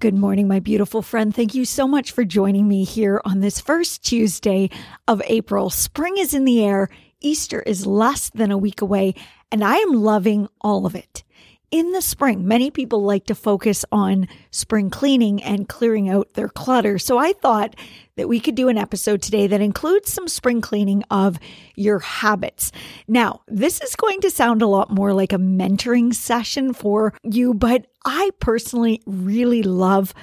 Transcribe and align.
Good 0.00 0.14
morning, 0.14 0.46
my 0.46 0.60
beautiful 0.60 1.02
friend. 1.02 1.34
Thank 1.34 1.56
you 1.56 1.64
so 1.64 1.88
much 1.88 2.12
for 2.12 2.24
joining 2.24 2.68
me 2.68 2.84
here 2.84 3.20
on 3.24 3.40
this 3.40 3.58
first 3.58 4.04
Tuesday 4.04 4.70
of 5.08 5.20
April. 5.26 5.70
Spring 5.70 6.18
is 6.18 6.34
in 6.34 6.44
the 6.44 6.64
air, 6.64 6.88
Easter 7.20 7.62
is 7.62 7.84
less 7.84 8.30
than 8.30 8.52
a 8.52 8.58
week 8.58 8.80
away, 8.80 9.16
and 9.50 9.64
I 9.64 9.74
am 9.78 9.90
loving 9.90 10.46
all 10.60 10.86
of 10.86 10.94
it 10.94 11.24
in 11.70 11.92
the 11.92 12.00
spring, 12.00 12.46
many 12.46 12.70
people 12.70 13.02
like 13.02 13.26
to 13.26 13.34
focus 13.34 13.84
on 13.92 14.28
spring 14.50 14.90
cleaning 14.90 15.42
and 15.42 15.68
clearing 15.68 16.08
out 16.08 16.32
their 16.34 16.48
clutter. 16.48 16.98
So 16.98 17.18
I 17.18 17.32
thought 17.34 17.76
that 18.16 18.28
we 18.28 18.40
could 18.40 18.54
do 18.54 18.68
an 18.68 18.78
episode 18.78 19.22
today 19.22 19.46
that 19.46 19.60
includes 19.60 20.12
some 20.12 20.28
spring 20.28 20.60
cleaning 20.60 21.04
of 21.10 21.38
your 21.76 21.98
habits. 21.98 22.72
Now, 23.06 23.42
this 23.46 23.80
is 23.80 23.96
going 23.96 24.20
to 24.22 24.30
sound 24.30 24.62
a 24.62 24.66
lot 24.66 24.90
more 24.90 25.12
like 25.12 25.32
a 25.32 25.38
mentoring 25.38 26.14
session 26.14 26.72
for 26.72 27.12
you, 27.22 27.54
but 27.54 27.86
I 28.04 28.30
personally 28.40 29.02
really 29.06 29.62
love 29.62 30.14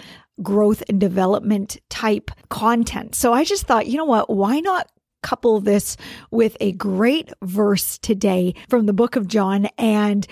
growth 0.42 0.84
and 0.90 1.00
development 1.00 1.78
type 1.90 2.32
content. 2.50 3.16
So 3.16 3.34
I 3.34 3.44
just 3.44 3.66
thought, 3.66 3.88
you 3.88 3.98
know 3.98 4.06
what? 4.06 4.30
Why 4.30 4.60
not 4.60 4.92
couple 5.22 5.60
this 5.60 5.98
with 6.30 6.56
a 6.60 6.72
great 6.74 7.32
verse 7.42 7.98
today 7.98 8.54
from 8.70 8.86
the 8.86 8.94
book 8.94 9.16
of 9.16 9.28
John 9.28 9.66
and 9.76 10.28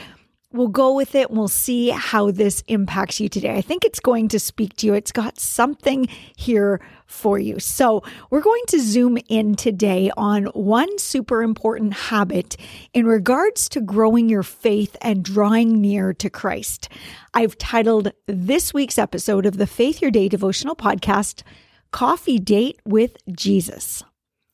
we'll 0.53 0.67
go 0.67 0.93
with 0.93 1.15
it 1.15 1.29
and 1.29 1.37
we'll 1.37 1.47
see 1.47 1.89
how 1.89 2.31
this 2.31 2.63
impacts 2.67 3.19
you 3.19 3.27
today. 3.27 3.55
I 3.55 3.61
think 3.61 3.83
it's 3.83 3.99
going 3.99 4.27
to 4.29 4.39
speak 4.39 4.75
to 4.77 4.87
you. 4.87 4.93
It's 4.93 5.11
got 5.11 5.39
something 5.39 6.07
here 6.37 6.79
for 7.07 7.37
you. 7.39 7.59
So, 7.59 8.03
we're 8.29 8.41
going 8.41 8.63
to 8.67 8.79
zoom 8.79 9.17
in 9.27 9.55
today 9.55 10.11
on 10.15 10.45
one 10.45 10.97
super 10.97 11.43
important 11.43 11.93
habit 11.93 12.55
in 12.93 13.05
regards 13.05 13.67
to 13.69 13.81
growing 13.81 14.29
your 14.29 14.43
faith 14.43 14.95
and 15.01 15.23
drawing 15.23 15.81
near 15.81 16.13
to 16.13 16.29
Christ. 16.29 16.89
I've 17.33 17.57
titled 17.57 18.11
this 18.27 18.73
week's 18.73 18.97
episode 18.97 19.45
of 19.45 19.58
the 19.58 19.67
Faith 19.67 20.02
Your 20.02 20.11
Day 20.11 20.30
devotional 20.30 20.75
podcast, 20.75 21.43
Coffee 21.92 22.39
Date 22.39 22.80
with 22.86 23.17
Jesus. 23.36 24.03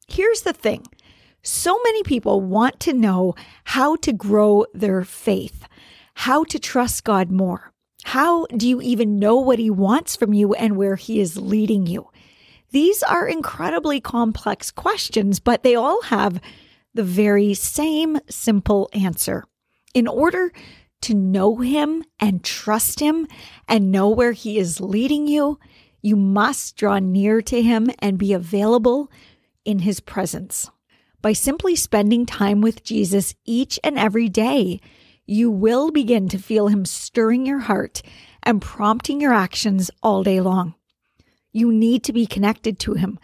Here's 0.07 0.41
the 0.41 0.53
thing. 0.53 0.85
So 1.41 1.79
many 1.83 2.03
people 2.03 2.41
want 2.41 2.79
to 2.81 2.93
know 2.93 3.33
how 3.63 3.95
to 3.97 4.11
grow 4.11 4.65
their 4.73 5.03
faith 5.03 5.65
how 6.19 6.44
to 6.44 6.59
trust 6.59 7.06
God 7.06 7.31
more. 7.31 7.72
How 8.03 8.46
do 8.47 8.68
you 8.68 8.81
even 8.81 9.19
know 9.19 9.38
what 9.38 9.57
He 9.57 9.69
wants 9.69 10.18
from 10.18 10.34
you 10.34 10.53
and 10.53 10.75
where 10.75 10.97
He 10.97 11.22
is 11.22 11.38
leading 11.38 11.88
you? 11.88 12.09
These 12.72 13.02
are 13.03 13.25
incredibly 13.25 14.02
complex 14.02 14.69
questions, 14.69 15.40
but 15.40 15.63
they 15.63 15.75
all 15.75 16.02
have 16.02 16.41
the 16.94 17.06
very 17.06 17.53
same 17.53 18.19
simple 18.30 18.90
answer. 18.91 19.46
In 19.94 20.09
order 20.09 20.52
to 21.03 21.13
know 21.13 21.56
Him 21.56 22.03
and 22.19 22.44
trust 22.44 23.00
Him 23.00 23.25
and 23.66 23.90
know 23.90 24.09
where 24.09 24.34
He 24.34 24.59
is 24.59 24.81
leading 24.81 25.25
you, 25.25 25.57
you 26.01 26.18
must 26.18 26.75
draw 26.75 27.00
near 27.00 27.41
to 27.44 27.62
Him 27.62 27.90
and 28.00 28.18
be 28.18 28.34
available 28.34 29.09
in 29.63 29.80
His 29.80 30.01
presence. 30.01 30.69
By 31.22 31.31
simply 31.31 31.78
spending 31.78 32.25
time 32.25 32.59
with 32.59 32.84
Jesus 32.84 33.36
each 33.46 33.80
and 33.86 33.97
every 33.97 34.28
day, 34.28 34.81
you 35.29 35.51
will 35.51 35.91
begin 35.91 36.28
to 36.29 36.40
feel 36.40 36.67
Him 36.67 36.85
stirring 36.85 37.45
your 37.45 37.59
heart 37.59 38.01
and 38.41 38.62
prompting 38.62 39.22
your 39.22 39.34
actions 39.34 39.91
all 40.01 40.23
day 40.23 40.41
long. 40.41 40.73
You 41.51 41.72
need 41.72 42.03
to 42.06 42.13
be 42.13 42.25
connected 42.25 42.79
to 42.79 42.95
Him. 42.95 43.19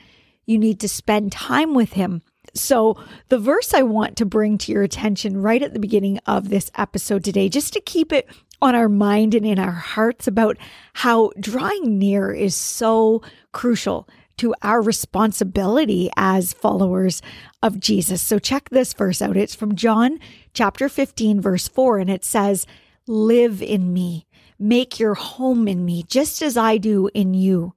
You 0.45 0.59
need 0.59 0.79
to 0.81 0.89
spend 0.89 1.31
time 1.31 1.73
with 1.73 1.93
Him. 1.93 2.21
So, 2.53 2.97
the 3.29 3.39
verse 3.39 3.73
I 3.73 3.81
want 3.81 4.17
to 4.17 4.25
bring 4.25 4.59
to 4.59 4.71
your 4.71 4.83
attention 4.83 5.41
right 5.41 5.61
at 5.61 5.73
the 5.73 5.79
beginning 5.79 6.19
of 6.27 6.49
this 6.49 6.69
episode 6.75 7.23
today, 7.23 7.49
just 7.49 7.73
to 7.73 7.81
keep 7.81 8.13
it 8.13 8.29
on 8.61 8.75
our 8.75 8.87
mind 8.87 9.33
and 9.33 9.45
in 9.45 9.57
our 9.57 9.71
hearts 9.71 10.27
about 10.27 10.57
how 10.93 11.31
drawing 11.39 11.97
near 11.97 12.31
is 12.31 12.55
so 12.55 13.23
crucial 13.51 14.07
to 14.37 14.53
our 14.61 14.81
responsibility 14.81 16.09
as 16.15 16.53
followers 16.53 17.21
of 17.61 17.79
Jesus. 17.79 18.21
So 18.21 18.39
check 18.39 18.69
this 18.69 18.93
verse 18.93 19.21
out. 19.21 19.37
It's 19.37 19.55
from 19.55 19.75
John 19.75 20.19
chapter 20.53 20.89
15, 20.89 21.41
verse 21.41 21.67
4, 21.67 21.99
and 21.99 22.09
it 22.09 22.23
says, 22.25 22.65
Live 23.07 23.61
in 23.61 23.93
me, 23.93 24.25
make 24.57 24.99
your 24.99 25.13
home 25.13 25.67
in 25.67 25.85
me, 25.85 26.03
just 26.03 26.41
as 26.41 26.57
I 26.57 26.77
do 26.77 27.09
in 27.13 27.33
you. 27.33 27.73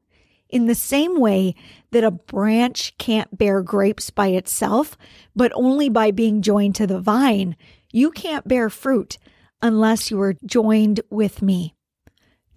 In 0.48 0.66
the 0.66 0.74
same 0.74 1.20
way 1.20 1.54
that 1.90 2.04
a 2.04 2.10
branch 2.10 2.96
can't 2.96 3.36
bear 3.36 3.62
grapes 3.62 4.08
by 4.10 4.28
itself, 4.28 4.96
but 5.36 5.52
only 5.54 5.90
by 5.90 6.10
being 6.10 6.40
joined 6.40 6.74
to 6.76 6.86
the 6.86 7.00
vine, 7.00 7.56
you 7.92 8.10
can't 8.10 8.48
bear 8.48 8.70
fruit 8.70 9.18
unless 9.60 10.10
you 10.10 10.20
are 10.20 10.36
joined 10.46 11.00
with 11.10 11.42
me. 11.42 11.74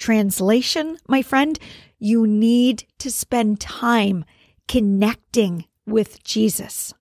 Translation, 0.01 0.97
my 1.07 1.21
friend, 1.21 1.59
you 1.99 2.25
need 2.25 2.85
to 2.97 3.11
spend 3.11 3.59
time 3.59 4.25
connecting 4.67 5.65
with 5.85 6.23
Jesus. 6.23 6.91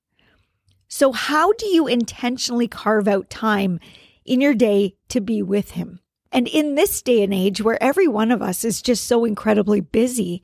So, 0.86 1.10
how 1.12 1.54
do 1.54 1.64
you 1.64 1.86
intentionally 1.86 2.68
carve 2.68 3.08
out 3.08 3.30
time 3.30 3.80
in 4.26 4.42
your 4.42 4.52
day 4.52 4.96
to 5.08 5.22
be 5.22 5.42
with 5.42 5.70
Him? 5.70 6.00
And 6.30 6.46
in 6.46 6.74
this 6.74 7.00
day 7.00 7.22
and 7.22 7.32
age 7.32 7.62
where 7.62 7.82
every 7.82 8.06
one 8.06 8.30
of 8.30 8.42
us 8.42 8.64
is 8.64 8.82
just 8.82 9.04
so 9.04 9.24
incredibly 9.24 9.80
busy, 9.80 10.42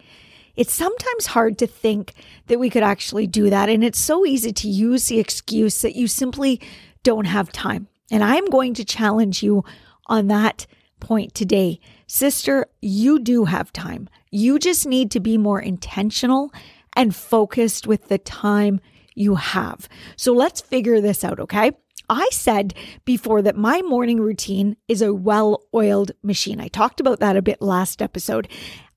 it's 0.56 0.72
sometimes 0.72 1.26
hard 1.26 1.58
to 1.58 1.66
think 1.66 2.14
that 2.46 2.58
we 2.58 2.70
could 2.70 2.82
actually 2.82 3.26
do 3.26 3.50
that. 3.50 3.68
And 3.68 3.84
it's 3.84 4.00
so 4.00 4.24
easy 4.24 4.54
to 4.54 4.68
use 4.68 5.08
the 5.08 5.20
excuse 5.20 5.82
that 5.82 5.94
you 5.94 6.06
simply 6.06 6.62
don't 7.02 7.26
have 7.26 7.52
time. 7.52 7.88
And 8.10 8.24
I'm 8.24 8.46
going 8.46 8.72
to 8.72 8.84
challenge 8.86 9.42
you 9.42 9.62
on 10.06 10.28
that 10.28 10.66
point 11.00 11.34
today. 11.34 11.80
Sister, 12.06 12.66
you 12.80 13.18
do 13.18 13.44
have 13.44 13.72
time. 13.72 14.08
You 14.30 14.58
just 14.58 14.86
need 14.86 15.10
to 15.12 15.20
be 15.20 15.38
more 15.38 15.60
intentional 15.60 16.52
and 16.94 17.14
focused 17.14 17.86
with 17.86 18.08
the 18.08 18.18
time 18.18 18.80
you 19.14 19.34
have. 19.34 19.88
So 20.16 20.32
let's 20.32 20.60
figure 20.60 21.00
this 21.00 21.24
out, 21.24 21.40
okay? 21.40 21.72
I 22.09 22.28
said 22.30 22.74
before 23.04 23.42
that 23.42 23.56
my 23.56 23.82
morning 23.82 24.21
routine 24.21 24.76
is 24.88 25.03
a 25.03 25.15
well 25.15 25.65
oiled 25.74 26.12
machine. 26.22 26.60
I 26.60 26.68
talked 26.68 27.00
about 27.00 27.21
that 27.21 27.36
a 27.36 27.42
bit 27.42 27.60
last 27.60 28.00
episode. 28.00 28.48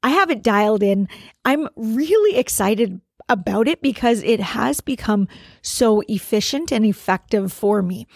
I 0.04 0.10
have 0.10 0.30
it 0.30 0.44
dialed 0.44 0.84
in. 0.84 1.08
I'm 1.44 1.68
really 1.76 2.38
excited 2.38 3.02
about 3.28 3.68
it 3.68 3.82
because 3.82 4.24
it 4.24 4.40
has 4.40 4.82
become 4.82 5.28
so 5.62 6.02
efficient 6.08 6.72
and 6.72 6.86
effective 6.86 7.54
for 7.54 7.82
me. 7.82 8.08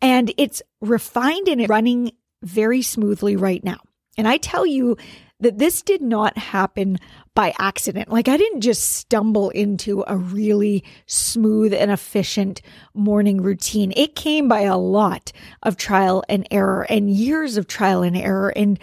And 0.00 0.32
it's 0.36 0.62
refined 0.80 1.48
and 1.48 1.68
running 1.68 2.12
very 2.42 2.82
smoothly 2.82 3.36
right 3.36 3.62
now. 3.62 3.78
And 4.16 4.26
I 4.28 4.36
tell 4.38 4.66
you 4.66 4.96
that 5.40 5.58
this 5.58 5.82
did 5.82 6.02
not 6.02 6.36
happen 6.36 6.98
by 7.34 7.54
accident. 7.58 8.10
Like 8.10 8.28
I 8.28 8.36
didn't 8.36 8.60
just 8.60 8.96
stumble 8.96 9.50
into 9.50 10.04
a 10.06 10.16
really 10.16 10.84
smooth 11.06 11.72
and 11.72 11.90
efficient 11.90 12.60
morning 12.92 13.40
routine. 13.40 13.92
It 13.96 14.14
came 14.14 14.48
by 14.48 14.62
a 14.62 14.76
lot 14.76 15.32
of 15.62 15.76
trial 15.76 16.22
and 16.28 16.46
error 16.50 16.86
and 16.90 17.10
years 17.10 17.56
of 17.56 17.66
trial 17.66 18.02
and 18.02 18.16
error 18.16 18.52
and 18.54 18.78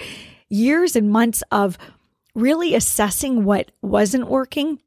years 0.50 0.96
and 0.96 1.12
months 1.12 1.44
of 1.52 1.78
really 2.34 2.74
assessing 2.74 3.44
what 3.44 3.72
wasn't 3.82 4.28
working 4.28 4.80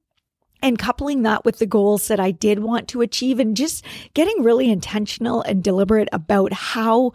and 0.63 0.79
coupling 0.79 1.23
that 1.23 1.45
with 1.45 1.59
the 1.59 1.67
goals 1.67 2.09
that 2.09 2.21
I 2.21 2.31
did 2.31 2.61
want 2.61 2.89
to 2.89 3.01
achieve 3.01 3.39
and 3.41 3.57
just 3.57 3.85
getting 4.15 4.43
really 4.43 4.71
intentional 4.71 5.43
and 5.43 5.63
deliberate 5.63 6.09
about 6.13 6.53
how 6.53 7.13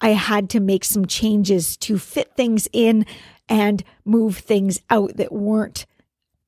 I 0.00 0.10
had 0.10 0.50
to 0.50 0.60
make 0.60 0.84
some 0.84 1.06
changes 1.06 1.76
to 1.78 1.98
fit 1.98 2.32
things 2.36 2.68
in 2.72 3.06
and 3.48 3.82
move 4.04 4.38
things 4.38 4.80
out 4.90 5.16
that 5.16 5.32
weren't 5.32 5.86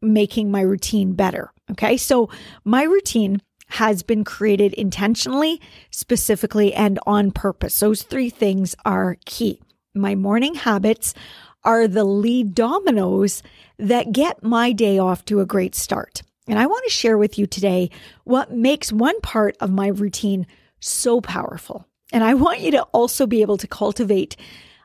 making 0.03 0.51
my 0.51 0.61
routine 0.61 1.13
better. 1.15 1.53
Okay. 1.71 1.97
So 1.97 2.29
my 2.65 2.83
routine 2.83 3.43
has 3.69 4.03
been 4.03 4.25
created 4.25 4.73
intentionally, 4.75 5.61
specifically, 5.91 6.73
and 6.73 6.99
on 7.07 7.31
purpose. 7.31 7.81
Those 7.81 8.03
three 8.03 8.31
things 8.31 8.75
are 8.85 9.19
key. 9.27 9.61
My 9.95 10.15
morning 10.15 10.55
habits 10.55 11.13
are 11.65 11.87
the 11.87 12.05
lead 12.05 12.55
dominoes 12.55 13.43
that 13.79 14.13
get 14.13 14.43
my 14.43 14.73
day 14.73 14.99
off 14.99 15.25
to 15.27 15.41
a 15.41 15.47
great 15.47 15.75
start. 15.75 16.23
And 16.47 16.59
I 16.59 16.67
want 16.67 16.85
to 16.85 16.91
share 16.91 17.19
with 17.19 17.39
you 17.39 17.47
today 17.47 17.91
what 18.25 18.51
makes 18.53 18.91
one 18.91 19.21
part 19.21 19.57
of 19.61 19.71
my 19.71 19.89
routine 19.89 20.47
so 20.81 21.21
powerful. 21.21 21.87
And 22.13 22.25
I 22.25 22.35
want 22.35 22.61
you 22.61 22.71
to 22.73 22.83
also 22.85 23.27
be 23.27 23.43
able 23.43 23.59
to 23.59 23.67
cultivate 23.67 24.37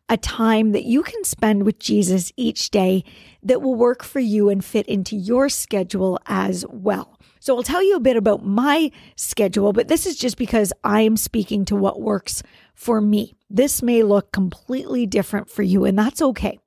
a 0.10 0.18
time 0.18 0.74
that 0.74 0.84
you 0.84 1.02
can 1.02 1.24
spend 1.24 1.66
with 1.66 1.80
Jesus 1.80 2.32
each 2.36 2.70
day 2.70 3.04
that 3.42 3.62
will 3.62 3.76
work 3.76 4.04
for 4.04 4.20
you 4.20 4.50
and 4.50 4.64
fit 4.64 4.86
into 4.88 5.16
your 5.16 5.48
schedule 5.48 6.20
as 6.26 6.66
well. 6.70 7.20
So 7.40 7.56
I'll 7.56 7.64
tell 7.64 7.84
you 7.84 7.96
a 7.96 8.02
bit 8.02 8.18
about 8.18 8.46
my 8.46 8.92
schedule, 9.16 9.74
but 9.74 9.88
this 9.88 10.06
is 10.06 10.16
just 10.16 10.38
because 10.38 10.74
I 10.84 11.02
am 11.02 11.18
speaking 11.18 11.66
to 11.66 11.76
what 11.76 12.02
works 12.02 12.44
for 12.74 13.02
me. 13.02 13.36
This 13.50 13.82
may 13.82 14.04
look 14.04 14.32
completely 14.32 15.06
different 15.06 15.50
for 15.50 15.64
you, 15.64 15.86
and 15.86 15.98
that's 15.98 16.22
okay. 16.22 16.60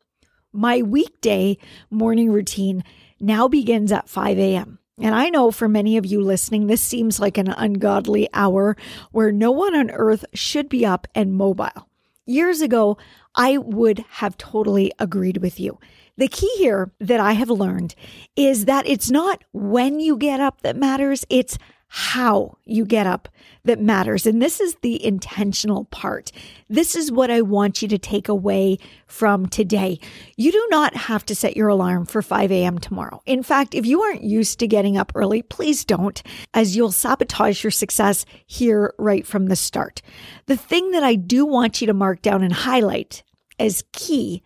My 0.52 0.82
weekday 0.82 1.58
morning 1.90 2.30
routine 2.30 2.84
now 3.20 3.48
begins 3.48 3.92
at 3.92 4.08
5 4.08 4.38
a.m. 4.38 4.78
And 4.98 5.14
I 5.14 5.28
know 5.28 5.50
for 5.50 5.68
many 5.68 5.98
of 5.98 6.06
you 6.06 6.22
listening, 6.22 6.66
this 6.66 6.80
seems 6.80 7.20
like 7.20 7.36
an 7.36 7.48
ungodly 7.48 8.28
hour 8.32 8.76
where 9.12 9.30
no 9.30 9.50
one 9.50 9.76
on 9.76 9.90
earth 9.90 10.24
should 10.32 10.68
be 10.70 10.86
up 10.86 11.06
and 11.14 11.34
mobile. 11.34 11.88
Years 12.24 12.62
ago, 12.62 12.96
I 13.34 13.58
would 13.58 13.98
have 14.08 14.38
totally 14.38 14.92
agreed 14.98 15.38
with 15.38 15.60
you. 15.60 15.78
The 16.16 16.28
key 16.28 16.50
here 16.56 16.90
that 16.98 17.20
I 17.20 17.32
have 17.32 17.50
learned 17.50 17.94
is 18.36 18.64
that 18.64 18.88
it's 18.88 19.10
not 19.10 19.44
when 19.52 20.00
you 20.00 20.16
get 20.16 20.40
up 20.40 20.62
that 20.62 20.76
matters, 20.76 21.26
it's 21.28 21.58
how 21.88 22.56
you 22.64 22.84
get 22.84 23.06
up 23.06 23.28
that 23.64 23.80
matters. 23.80 24.26
And 24.26 24.42
this 24.42 24.60
is 24.60 24.76
the 24.82 25.04
intentional 25.04 25.84
part. 25.86 26.32
This 26.68 26.94
is 26.94 27.12
what 27.12 27.30
I 27.30 27.42
want 27.42 27.80
you 27.80 27.88
to 27.88 27.98
take 27.98 28.28
away 28.28 28.78
from 29.06 29.46
today. 29.46 30.00
You 30.36 30.52
do 30.52 30.66
not 30.70 30.96
have 30.96 31.24
to 31.26 31.34
set 31.34 31.56
your 31.56 31.68
alarm 31.68 32.06
for 32.06 32.22
5 32.22 32.50
a.m. 32.50 32.78
tomorrow. 32.78 33.22
In 33.26 33.42
fact, 33.42 33.74
if 33.74 33.86
you 33.86 34.02
aren't 34.02 34.24
used 34.24 34.58
to 34.58 34.66
getting 34.66 34.96
up 34.96 35.12
early, 35.14 35.42
please 35.42 35.84
don't, 35.84 36.22
as 36.54 36.76
you'll 36.76 36.92
sabotage 36.92 37.62
your 37.62 37.70
success 37.70 38.24
here 38.46 38.94
right 38.98 39.26
from 39.26 39.46
the 39.46 39.56
start. 39.56 40.02
The 40.46 40.56
thing 40.56 40.90
that 40.90 41.04
I 41.04 41.14
do 41.14 41.46
want 41.46 41.80
you 41.80 41.86
to 41.86 41.94
mark 41.94 42.22
down 42.22 42.42
and 42.42 42.52
highlight 42.52 43.22
as 43.58 43.84
key 43.92 44.42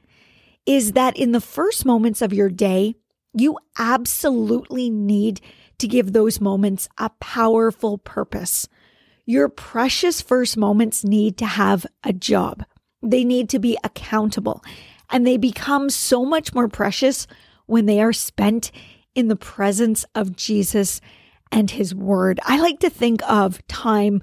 is 0.66 0.92
that 0.92 1.16
in 1.16 1.32
the 1.32 1.40
first 1.40 1.84
moments 1.84 2.22
of 2.22 2.32
your 2.32 2.50
day, 2.50 2.94
you 3.32 3.58
absolutely 3.78 4.90
need 4.90 5.40
to 5.81 5.88
give 5.88 6.12
those 6.12 6.41
moments 6.41 6.88
a 6.99 7.11
powerful 7.21 7.99
purpose. 7.99 8.69
Your 9.27 9.49
precious 9.49 10.21
first 10.21 10.56
moments 10.56 11.05
need 11.05 11.38
to 11.38 11.47
have 11.47 11.87
a 12.05 12.12
job. 12.12 12.65
They 13.03 13.25
need 13.25 13.49
to 13.50 13.59
be 13.59 13.79
accountable 13.85 14.62
and 15.11 15.27
they 15.27 15.37
become 15.37 15.91
so 15.91 16.25
much 16.25 16.55
more 16.55 16.69
precious 16.69 17.27
when 17.67 17.87
they 17.87 18.00
are 18.00 18.12
spent 18.12 18.71
in 19.15 19.29
the 19.29 19.37
presence 19.37 20.05
of 20.15 20.37
Jesus 20.37 21.00
and 21.53 21.71
his 21.71 21.94
word. 21.94 22.41
I 22.44 22.61
like 22.61 22.81
to 22.81 22.91
think 22.91 23.29
of 23.29 23.67
time 23.67 24.23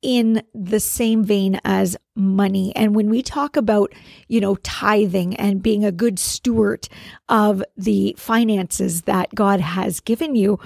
in 0.00 0.42
the 0.54 0.78
same 0.78 1.24
vein 1.24 1.60
as 1.64 1.96
money. 2.14 2.74
And 2.76 2.94
when 2.94 3.10
we 3.10 3.22
talk 3.22 3.56
about, 3.56 3.92
you 4.28 4.40
know, 4.40 4.56
tithing 4.56 5.34
and 5.36 5.62
being 5.62 5.84
a 5.84 5.92
good 5.92 6.18
steward 6.18 6.88
of 7.28 7.64
the 7.76 8.14
finances 8.16 9.02
that 9.02 9.34
God 9.34 9.60
has 9.60 9.98
given 9.98 10.36
you, 10.36 10.60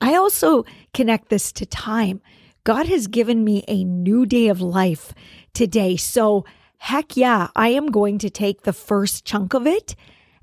I 0.00 0.14
also 0.14 0.64
connect 0.94 1.28
this 1.28 1.52
to 1.52 1.66
time. 1.66 2.20
God 2.64 2.86
has 2.86 3.06
given 3.06 3.44
me 3.44 3.64
a 3.68 3.84
new 3.84 4.26
day 4.26 4.48
of 4.48 4.60
life 4.60 5.14
today. 5.54 5.96
So, 5.96 6.44
heck 6.78 7.16
yeah, 7.16 7.48
I 7.56 7.68
am 7.68 7.90
going 7.90 8.18
to 8.18 8.30
take 8.30 8.62
the 8.62 8.72
first 8.72 9.24
chunk 9.24 9.54
of 9.54 9.66
it 9.66 9.94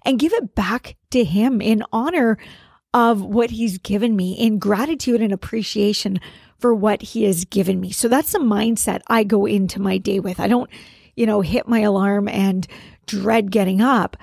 and 0.04 0.20
give 0.20 0.34
it 0.34 0.56
back 0.56 0.96
to 1.12 1.24
Him 1.24 1.62
in 1.62 1.84
honor 1.92 2.38
of 2.94 3.22
what 3.22 3.52
He's 3.52 3.78
given 3.78 4.16
me, 4.16 4.34
in 4.34 4.60
gratitude 4.60 5.22
and 5.22 5.34
appreciation 5.34 6.20
for 6.60 6.74
what 6.74 7.02
he 7.02 7.24
has 7.24 7.46
given 7.46 7.80
me. 7.80 7.92
So 7.92 8.08
that's 8.08 8.32
the 8.32 8.40
mindset 8.40 9.02
I 9.08 9.24
go 9.24 9.46
into 9.46 9.82
my 9.82 9.98
day 9.98 10.20
with. 10.20 10.40
I 10.40 10.48
don't, 10.48 10.70
you 11.16 11.26
know, 11.26 11.42
hit 11.42 11.68
my 11.68 11.80
alarm 11.80 12.28
and 12.28 12.68
dread 13.06 13.52
getting 13.52 13.82
up. 13.82 14.18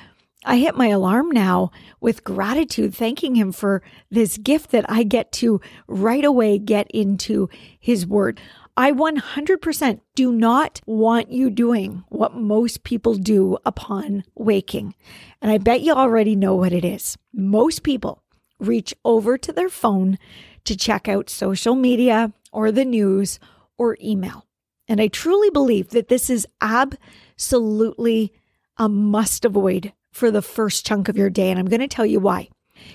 I 0.45 0.57
hit 0.57 0.77
my 0.77 0.89
alarm 0.89 1.31
now 1.31 1.71
with 2.01 2.25
gratitude, 2.25 2.95
thanking 2.95 3.35
him 3.35 3.51
for 3.53 3.83
this 4.11 4.37
gift 4.37 4.71
that 4.73 4.85
I 4.89 5.03
get 5.03 5.33
to 5.33 5.61
right 5.87 6.25
away 6.25 6.59
get 6.59 6.91
into 6.91 7.49
his 7.81 8.07
word. 8.07 8.41
I 8.77 8.91
100% 8.93 10.01
do 10.17 10.33
not 10.33 10.81
want 10.85 11.31
you 11.31 11.49
doing 11.49 12.05
what 12.09 12.35
most 12.35 12.83
people 12.83 13.15
do 13.15 13.57
upon 13.65 14.25
waking. 14.35 14.95
And 15.41 15.51
I 15.51 15.59
bet 15.59 15.81
you 15.81 15.93
already 15.93 16.35
know 16.35 16.57
what 16.57 16.73
it 16.73 16.85
is. 16.85 17.17
Most 17.33 17.85
people 17.85 18.23
reach 18.59 18.93
over 19.05 19.39
to 19.39 19.53
their 19.53 19.69
phone 19.69 20.19
to 20.65 20.77
check 20.77 21.09
out 21.09 21.31
social 21.31 21.75
media 21.75 22.33
or 22.53 22.73
the 22.73 22.85
news 22.85 23.39
or 23.79 23.97
email. 24.03 24.47
And 24.89 25.01
I 25.01 25.09
truly 25.09 25.51
believe 25.51 25.91
that 25.91 26.09
this 26.09 26.29
is 26.29 26.47
absolutely 26.61 28.33
a 28.77 28.89
must 28.89 29.45
avoid 29.45 29.93
for 30.15 30.31
the 30.31 30.43
first 30.43 30.87
chunk 30.87 31.09
of 31.09 31.17
your 31.17 31.29
day. 31.29 31.51
And 31.51 31.59
I'm 31.59 31.67
going 31.67 31.81
to 31.81 31.89
tell 31.89 32.07
you 32.07 32.21
why. 32.21 32.49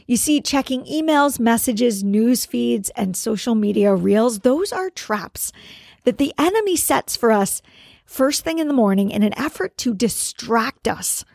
You 0.07 0.17
see, 0.17 0.41
checking 0.41 0.85
emails, 0.85 1.39
messages, 1.39 2.03
news 2.03 2.45
feeds, 2.45 2.89
and 2.91 3.15
social 3.15 3.55
media 3.55 3.93
reels, 3.93 4.39
those 4.39 4.71
are 4.71 4.89
traps 4.89 5.51
that 6.05 6.17
the 6.17 6.33
enemy 6.37 6.75
sets 6.75 7.15
for 7.17 7.31
us 7.31 7.61
first 8.05 8.43
thing 8.43 8.59
in 8.59 8.67
the 8.67 8.73
morning 8.73 9.11
in 9.11 9.21
an 9.21 9.37
effort 9.37 9.77
to 9.79 9.93
distract 9.93 10.87
us. 10.87 11.25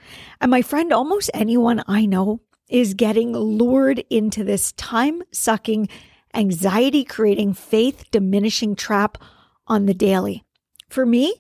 And 0.41 0.51
my 0.51 0.63
friend, 0.63 0.93
almost 0.93 1.31
anyone 1.35 1.85
I 1.87 2.07
know 2.07 2.41
is 2.69 2.95
getting 2.95 3.33
lured 3.33 4.03
into 4.11 4.43
this 4.43 4.73
time 4.73 5.23
sucking 5.33 5.89
anxiety 6.35 7.05
creating, 7.05 7.55
faith 7.55 8.11
diminishing 8.11 8.75
trap 8.75 9.19
on 9.67 9.87
the 9.87 9.95
daily. 9.95 10.45
For 10.89 11.05
me, 11.05 11.35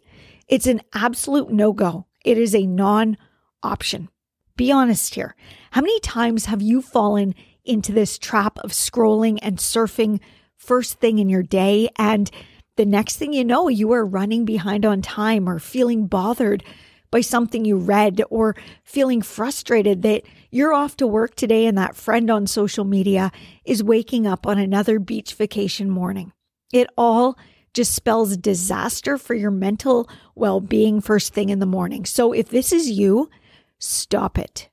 it's 0.48 0.66
an 0.66 0.82
absolute 0.92 1.50
no 1.50 1.72
go. 1.72 2.06
It 2.24 2.38
is 2.38 2.54
a 2.54 2.66
non 2.66 3.16
option. 3.62 4.08
Be 4.56 4.70
honest 4.70 5.14
here. 5.14 5.34
How 5.72 5.80
many 5.80 5.98
times 6.00 6.46
have 6.46 6.62
you 6.62 6.80
fallen 6.80 7.34
into 7.64 7.92
this 7.92 8.18
trap 8.18 8.58
of 8.60 8.70
scrolling 8.70 9.38
and 9.42 9.58
surfing 9.58 10.20
first 10.56 11.00
thing 11.00 11.18
in 11.18 11.28
your 11.28 11.42
day? 11.42 11.88
And 11.96 12.30
the 12.76 12.86
next 12.86 13.16
thing 13.16 13.32
you 13.32 13.44
know, 13.44 13.68
you 13.68 13.92
are 13.92 14.06
running 14.06 14.44
behind 14.44 14.84
on 14.84 15.02
time 15.02 15.48
or 15.48 15.58
feeling 15.58 16.06
bothered 16.06 16.62
by 17.10 17.20
something 17.20 17.64
you 17.64 17.76
read 17.76 18.22
or 18.30 18.56
feeling 18.84 19.22
frustrated 19.22 20.02
that 20.02 20.22
you're 20.50 20.72
off 20.72 20.96
to 20.96 21.06
work 21.06 21.34
today 21.34 21.66
and 21.66 21.78
that 21.78 21.96
friend 21.96 22.30
on 22.30 22.46
social 22.46 22.84
media 22.84 23.32
is 23.64 23.82
waking 23.82 24.26
up 24.26 24.46
on 24.46 24.58
another 24.58 24.98
beach 24.98 25.34
vacation 25.34 25.90
morning. 25.90 26.32
It 26.72 26.88
all 26.96 27.36
just 27.72 27.94
spells 27.94 28.36
disaster 28.36 29.18
for 29.18 29.34
your 29.34 29.50
mental 29.50 30.08
well 30.36 30.60
being 30.60 31.00
first 31.00 31.34
thing 31.34 31.48
in 31.48 31.58
the 31.58 31.66
morning. 31.66 32.04
So 32.04 32.32
if 32.32 32.48
this 32.48 32.72
is 32.72 32.90
you, 32.90 33.30
stop 33.78 34.38
it. 34.38 34.68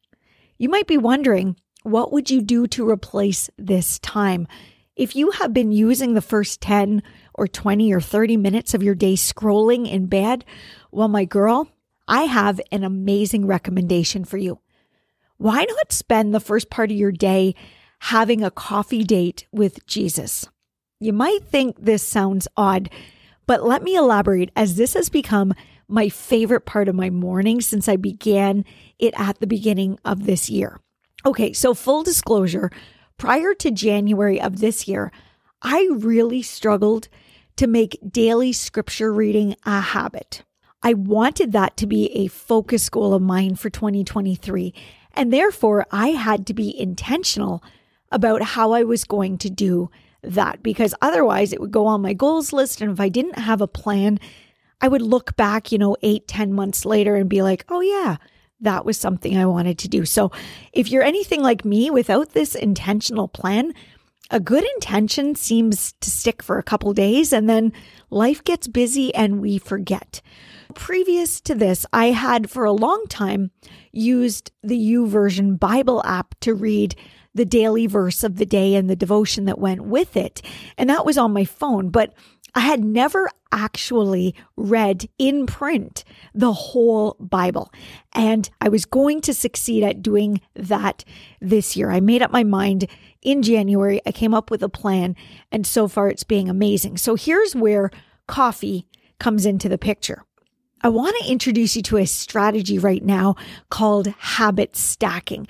You 0.58 0.70
might 0.70 0.88
be 0.88 0.98
wondering, 0.98 1.56
what 1.84 2.12
would 2.12 2.30
you 2.30 2.42
do 2.42 2.68
to 2.68 2.88
replace 2.88 3.50
this 3.58 4.00
time? 4.00 4.48
If 4.96 5.16
you 5.16 5.32
have 5.32 5.54
been 5.54 5.72
using 5.72 6.14
the 6.14 6.22
first 6.22 6.62
10 6.62 7.02
or 7.34 7.48
20 7.48 7.94
or 7.94 8.02
30 8.02 8.38
minutes 8.38 8.74
of 8.74 8.84
your 8.84 8.94
day 8.94 9.14
scrolling 9.14 9.90
in 9.90 10.06
bed, 10.06 10.46
well, 10.92 11.08
my 11.08 11.26
girl, 11.26 11.70
I 12.08 12.24
have 12.24 12.60
an 12.72 12.84
amazing 12.84 13.48
recommendation 13.48 14.26
for 14.26 14.38
you. 14.38 14.60
Why 15.38 15.64
not 15.64 15.92
spend 15.92 16.34
the 16.34 16.40
first 16.40 16.70
part 16.70 16.92
of 16.92 16.98
your 16.98 17.12
day 17.12 17.56
having 18.00 18.44
a 18.44 18.52
coffee 18.52 19.04
date 19.04 19.48
with 19.52 19.86
Jesus? 19.88 20.48
You 21.00 21.14
might 21.14 21.46
think 21.46 21.78
this 21.80 22.04
sounds 22.04 22.48
odd, 22.56 22.92
but 23.48 23.64
let 23.64 23.82
me 23.82 23.96
elaborate 23.96 24.52
as 24.56 24.76
this 24.76 24.94
has 24.94 25.10
become 25.10 25.56
my 25.92 26.10
favorite 26.10 26.66
part 26.66 26.88
of 26.88 26.96
my 26.96 27.10
morning 27.10 27.62
since 27.62 27.88
I 27.88 27.96
began 27.96 28.66
it 29.00 29.14
at 29.18 29.40
the 29.40 29.48
beginning 29.48 30.00
of 30.06 30.26
this 30.26 30.50
year. 30.50 30.80
Okay, 31.26 31.54
so 31.54 31.74
full 31.74 32.04
disclosure, 32.04 32.72
prior 33.18 33.54
to 33.56 33.70
January 33.70 34.42
of 34.42 34.60
this 34.60 34.88
year, 34.88 35.12
I 35.62 35.88
really 35.92 36.42
struggled 36.42 37.08
to 37.58 37.68
make 37.68 38.00
daily 38.10 38.54
scripture 38.54 39.14
reading 39.14 39.56
a 39.66 39.82
habit. 39.82 40.44
I 40.82 40.94
wanted 40.94 41.52
that 41.52 41.78
to 41.78 41.86
be 41.86 42.12
a 42.14 42.28
focus 42.28 42.90
goal 42.90 43.14
of 43.14 43.22
mine 43.22 43.56
for 43.56 43.70
2023. 43.70 44.74
And 45.14 45.32
therefore, 45.32 45.86
I 45.92 46.10
had 46.10 46.48
to 46.48 46.54
be 46.54 46.80
intentional 46.80 47.64
about 48.12 48.42
how 48.42 48.72
I 48.72 48.84
was 48.84 49.04
going 49.04 49.38
to 49.40 49.50
do 49.50 49.92
that 50.24 50.64
because 50.64 50.96
otherwise 51.02 51.54
it 51.54 51.60
would 51.62 51.72
go 51.72 51.86
on 51.86 52.02
my 52.02 52.14
goals 52.14 52.54
list. 52.54 52.82
And 52.82 52.92
if 52.92 53.00
I 53.00 53.10
didn't 53.10 53.38
have 53.38 53.62
a 53.62 53.68
plan, 53.68 54.20
I 54.82 54.88
would 54.88 55.02
look 55.02 55.36
back, 55.36 55.72
you 55.72 55.78
know, 55.78 55.96
eight, 56.02 56.28
ten 56.28 56.54
months 56.54 56.86
later 56.86 57.16
and 57.16 57.30
be 57.30 57.42
like, 57.42 57.66
oh, 57.70 57.82
yeah, 57.82 58.18
that 58.62 58.86
was 58.86 58.98
something 58.98 59.38
I 59.38 59.46
wanted 59.46 59.78
to 59.80 59.88
do. 59.88 60.06
So 60.06 60.32
if 60.74 60.90
you're 60.90 61.04
anything 61.04 61.42
like 61.42 61.66
me 61.66 61.90
without 61.90 62.30
this 62.30 62.56
intentional 62.56 63.28
plan, 63.28 63.74
a 64.30 64.40
good 64.40 64.64
intention 64.76 65.36
seems 65.36 65.94
to 66.00 66.10
stick 66.10 66.42
for 66.42 66.58
a 66.58 66.64
couple 66.64 66.94
days 66.94 67.34
and 67.34 67.50
then 67.50 67.74
life 68.10 68.44
gets 68.44 68.68
busy 68.68 69.14
and 69.14 69.42
we 69.42 69.58
forget. 69.58 70.22
Previous 70.74 71.42
to 71.42 71.54
this, 71.54 71.86
I 71.92 72.12
had 72.12 72.50
for 72.50 72.64
a 72.64 72.72
long 72.72 73.06
time 73.10 73.52
used 73.92 74.52
the 74.64 74.80
YouVersion 74.80 75.60
Bible 75.60 76.02
app 76.06 76.34
to 76.42 76.54
read 76.54 76.96
the 77.34 77.46
daily 77.46 77.88
verse 77.88 78.24
of 78.24 78.38
the 78.38 78.46
day 78.46 78.76
and 78.76 78.90
the 78.90 78.96
devotion 78.96 79.46
that 79.46 79.60
went 79.60 79.84
with 79.84 80.16
it. 80.16 80.42
And 80.78 80.90
that 80.90 81.06
was 81.06 81.18
on 81.18 81.34
my 81.34 81.46
phone, 81.46 81.90
but 81.90 82.14
I 82.54 82.62
had 82.62 82.84
never 82.84 83.30
actually 83.52 84.36
read 84.56 85.08
in 85.18 85.46
print 85.46 86.04
the 86.34 86.54
whole 86.54 87.16
Bible. 87.20 87.72
And 88.14 88.50
I 88.60 88.70
was 88.70 88.86
going 88.86 89.22
to 89.22 89.34
succeed 89.34 89.84
at 89.84 90.02
doing 90.02 90.42
that 90.56 91.04
this 91.40 91.76
year. 91.76 91.92
I 91.92 92.00
made 92.00 92.22
up 92.22 92.32
my 92.32 92.44
mind 92.44 92.88
in 93.22 93.42
January. 93.42 94.02
I 94.06 94.12
came 94.12 94.34
up 94.34 94.52
with 94.52 94.64
a 94.64 94.70
plan, 94.70 95.16
and 95.52 95.66
so 95.66 95.88
far 95.88 96.10
it's 96.10 96.24
being 96.24 96.50
amazing. 96.50 96.98
So 96.98 97.16
here's 97.16 97.56
where 97.56 97.92
coffee 98.28 98.88
comes 99.20 99.46
into 99.46 99.70
the 99.70 99.78
picture. 99.78 100.24
I 100.84 100.90
want 100.90 101.16
to 101.20 101.32
introduce 101.32 101.76
you 101.76 101.84
to 101.84 101.98
a 101.98 102.08
strategy 102.08 102.80
right 102.80 103.04
now 103.04 103.36
called 103.70 104.08
habit 104.08 104.76
stacking. 104.76 105.48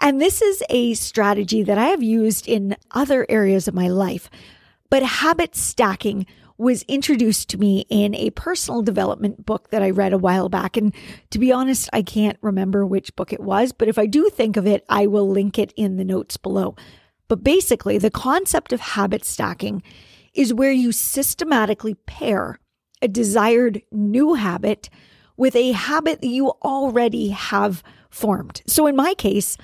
And 0.00 0.20
this 0.20 0.42
is 0.42 0.62
a 0.68 0.94
strategy 0.94 1.62
that 1.62 1.78
I 1.78 1.86
have 1.86 2.02
used 2.02 2.48
in 2.48 2.76
other 2.90 3.24
areas 3.28 3.68
of 3.68 3.74
my 3.74 3.86
life. 3.86 4.28
But 4.90 5.04
habit 5.04 5.54
stacking 5.54 6.26
was 6.58 6.82
introduced 6.82 7.48
to 7.50 7.58
me 7.58 7.86
in 7.88 8.14
a 8.14 8.30
personal 8.30 8.82
development 8.82 9.44
book 9.44 9.70
that 9.70 9.82
I 9.82 9.90
read 9.90 10.12
a 10.12 10.18
while 10.18 10.48
back. 10.48 10.76
And 10.76 10.94
to 11.30 11.38
be 11.38 11.52
honest, 11.52 11.88
I 11.92 12.02
can't 12.02 12.38
remember 12.40 12.86
which 12.86 13.16
book 13.16 13.32
it 13.32 13.40
was, 13.40 13.72
but 13.72 13.88
if 13.88 13.98
I 13.98 14.06
do 14.06 14.30
think 14.30 14.56
of 14.56 14.66
it, 14.66 14.84
I 14.88 15.06
will 15.06 15.28
link 15.28 15.58
it 15.58 15.72
in 15.76 15.96
the 15.96 16.04
notes 16.04 16.36
below. 16.36 16.76
But 17.28 17.42
basically, 17.42 17.98
the 17.98 18.10
concept 18.10 18.72
of 18.72 18.80
habit 18.80 19.24
stacking 19.24 19.82
is 20.34 20.54
where 20.54 20.72
you 20.72 20.92
systematically 20.92 21.94
pair 21.94 22.58
a 23.00 23.08
desired 23.08 23.82
new 23.90 24.34
habit 24.34 24.88
with 25.36 25.56
a 25.56 25.72
habit 25.72 26.20
that 26.20 26.28
you 26.28 26.48
already 26.62 27.30
have 27.30 27.82
formed. 28.10 28.62
So 28.66 28.86
in 28.86 28.94
my 28.96 29.14
case, 29.14 29.56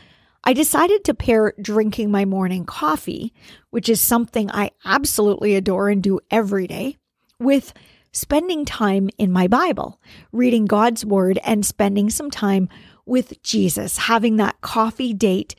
I 0.45 0.52
decided 0.52 1.04
to 1.04 1.14
pair 1.14 1.52
drinking 1.61 2.11
my 2.11 2.25
morning 2.25 2.64
coffee, 2.64 3.33
which 3.71 3.88
is 3.88 4.00
something 4.00 4.50
I 4.50 4.71
absolutely 4.85 5.57
adore 5.57 5.88
and 5.88 6.02
do 6.02 6.21
every 6.30 6.66
day, 6.66 6.97
with 7.38 7.73
spending 8.12 8.64
time 8.64 9.11
in 9.18 9.30
my 9.30 9.47
Bible, 9.47 10.00
reading 10.33 10.64
God's 10.64 11.04
word, 11.04 11.38
and 11.45 11.66
spending 11.66 12.09
some 12.09 12.30
time 12.30 12.68
with 13.04 13.42
Jesus, 13.42 13.99
having 13.99 14.37
that 14.37 14.61
coffee 14.61 15.12
date 15.12 15.54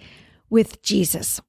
with 0.50 0.81
Jesus. 0.81 1.39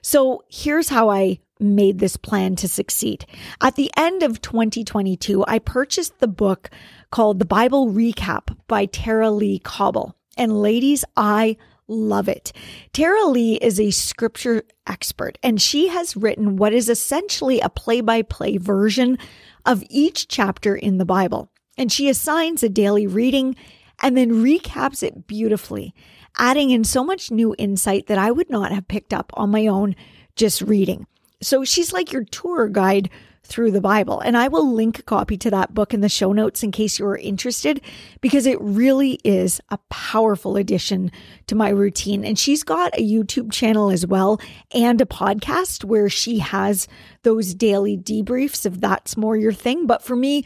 So 0.00 0.44
here's 0.48 0.88
how 0.88 1.10
I 1.10 1.40
made 1.60 1.98
this 1.98 2.16
plan 2.16 2.54
to 2.56 2.68
succeed. 2.68 3.26
At 3.60 3.74
the 3.74 3.90
end 3.96 4.22
of 4.22 4.40
2022, 4.40 5.44
I 5.48 5.58
purchased 5.58 6.20
the 6.20 6.28
book 6.28 6.70
called 7.10 7.40
The 7.40 7.44
Bible 7.44 7.88
Recap 7.88 8.56
by 8.68 8.86
Tara-Leigh 8.86 9.58
Cobble. 9.58 10.14
And 10.36 10.62
ladies, 10.62 11.04
I 11.16 11.56
love 11.88 12.28
it. 12.28 12.52
Tara-Leigh 12.92 13.56
is 13.56 13.80
a 13.80 13.90
scripture 13.90 14.62
expert, 14.86 15.38
and 15.42 15.60
she 15.60 15.88
has 15.88 16.16
written 16.16 16.56
what 16.56 16.72
is 16.72 16.88
essentially 16.88 17.60
a 17.60 17.68
play 17.68 18.00
by 18.00 18.22
play 18.22 18.58
version 18.58 19.18
of 19.66 19.82
each 19.90 20.28
chapter 20.28 20.76
in 20.76 20.98
the 20.98 21.04
Bible. 21.04 21.50
And 21.76 21.90
she 21.90 22.08
assigns 22.08 22.62
a 22.62 22.68
daily 22.68 23.06
reading 23.06 23.56
and 24.02 24.16
then 24.16 24.44
recaps 24.44 25.02
it 25.02 25.26
beautifully, 25.26 25.94
adding 26.36 26.70
in 26.70 26.84
so 26.84 27.02
much 27.02 27.30
new 27.30 27.54
insight 27.58 28.06
that 28.06 28.18
I 28.18 28.30
would 28.30 28.50
not 28.50 28.72
have 28.72 28.88
picked 28.88 29.12
up 29.12 29.32
on 29.34 29.50
my 29.50 29.66
own 29.66 29.96
just 30.36 30.60
reading. 30.62 31.06
So 31.40 31.64
she's 31.64 31.92
like 31.92 32.12
your 32.12 32.24
tour 32.24 32.68
guide 32.68 33.10
through 33.48 33.72
the 33.72 33.80
Bible. 33.80 34.20
And 34.20 34.36
I 34.36 34.48
will 34.48 34.72
link 34.72 34.98
a 34.98 35.02
copy 35.02 35.36
to 35.38 35.50
that 35.50 35.74
book 35.74 35.92
in 35.92 36.00
the 36.00 36.08
show 36.08 36.32
notes 36.32 36.62
in 36.62 36.70
case 36.70 36.98
you 36.98 37.06
are 37.06 37.16
interested, 37.16 37.80
because 38.20 38.46
it 38.46 38.60
really 38.60 39.18
is 39.24 39.60
a 39.70 39.78
powerful 39.88 40.56
addition 40.56 41.10
to 41.46 41.54
my 41.54 41.70
routine. 41.70 42.24
And 42.24 42.38
she's 42.38 42.62
got 42.62 42.96
a 42.96 43.02
YouTube 43.02 43.50
channel 43.50 43.90
as 43.90 44.06
well 44.06 44.40
and 44.72 45.00
a 45.00 45.06
podcast 45.06 45.84
where 45.84 46.08
she 46.08 46.38
has 46.38 46.86
those 47.22 47.54
daily 47.54 47.96
debriefs 47.96 48.66
if 48.66 48.80
that's 48.80 49.16
more 49.16 49.36
your 49.36 49.52
thing. 49.52 49.86
But 49.86 50.02
for 50.02 50.14
me, 50.14 50.44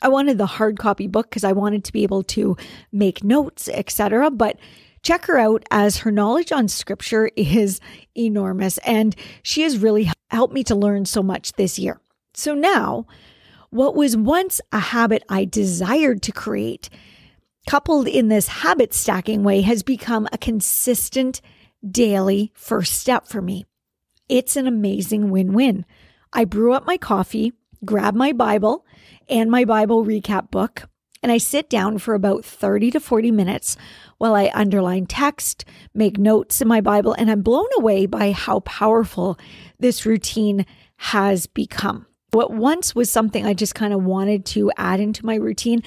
I 0.00 0.08
wanted 0.08 0.38
the 0.38 0.46
hard 0.46 0.78
copy 0.78 1.06
book 1.06 1.30
because 1.30 1.44
I 1.44 1.52
wanted 1.52 1.84
to 1.84 1.92
be 1.92 2.02
able 2.02 2.22
to 2.24 2.56
make 2.92 3.24
notes, 3.24 3.68
etc. 3.68 4.30
But 4.30 4.58
check 5.02 5.26
her 5.26 5.38
out 5.38 5.64
as 5.70 5.98
her 5.98 6.10
knowledge 6.10 6.52
on 6.52 6.68
scripture 6.68 7.30
is 7.36 7.80
enormous 8.16 8.78
and 8.78 9.14
she 9.42 9.62
has 9.62 9.78
really 9.78 10.10
helped 10.30 10.54
me 10.54 10.64
to 10.64 10.74
learn 10.74 11.04
so 11.04 11.22
much 11.22 11.52
this 11.52 11.78
year. 11.78 12.00
So 12.34 12.54
now, 12.54 13.06
what 13.70 13.94
was 13.94 14.16
once 14.16 14.60
a 14.72 14.80
habit 14.80 15.22
I 15.28 15.44
desired 15.44 16.20
to 16.22 16.32
create, 16.32 16.90
coupled 17.68 18.08
in 18.08 18.28
this 18.28 18.48
habit 18.48 18.92
stacking 18.92 19.44
way, 19.44 19.62
has 19.62 19.82
become 19.82 20.28
a 20.32 20.38
consistent 20.38 21.40
daily 21.88 22.52
first 22.54 22.94
step 22.94 23.26
for 23.26 23.40
me. 23.40 23.66
It's 24.28 24.56
an 24.56 24.66
amazing 24.66 25.30
win 25.30 25.52
win. 25.52 25.84
I 26.32 26.44
brew 26.44 26.72
up 26.72 26.86
my 26.86 26.96
coffee, 26.96 27.52
grab 27.84 28.14
my 28.14 28.32
Bible 28.32 28.84
and 29.28 29.50
my 29.50 29.64
Bible 29.64 30.04
recap 30.04 30.50
book, 30.50 30.88
and 31.22 31.30
I 31.30 31.38
sit 31.38 31.70
down 31.70 31.98
for 31.98 32.14
about 32.14 32.44
30 32.44 32.90
to 32.92 33.00
40 33.00 33.30
minutes 33.30 33.76
while 34.18 34.34
I 34.34 34.50
underline 34.54 35.06
text, 35.06 35.64
make 35.94 36.18
notes 36.18 36.60
in 36.60 36.68
my 36.68 36.80
Bible, 36.80 37.12
and 37.12 37.30
I'm 37.30 37.42
blown 37.42 37.68
away 37.78 38.06
by 38.06 38.32
how 38.32 38.60
powerful 38.60 39.38
this 39.78 40.04
routine 40.04 40.66
has 40.96 41.46
become. 41.46 42.06
What 42.34 42.50
once 42.50 42.96
was 42.96 43.12
something 43.12 43.46
I 43.46 43.54
just 43.54 43.76
kind 43.76 43.94
of 43.94 44.02
wanted 44.02 44.44
to 44.46 44.72
add 44.76 44.98
into 44.98 45.24
my 45.24 45.36
routine, 45.36 45.84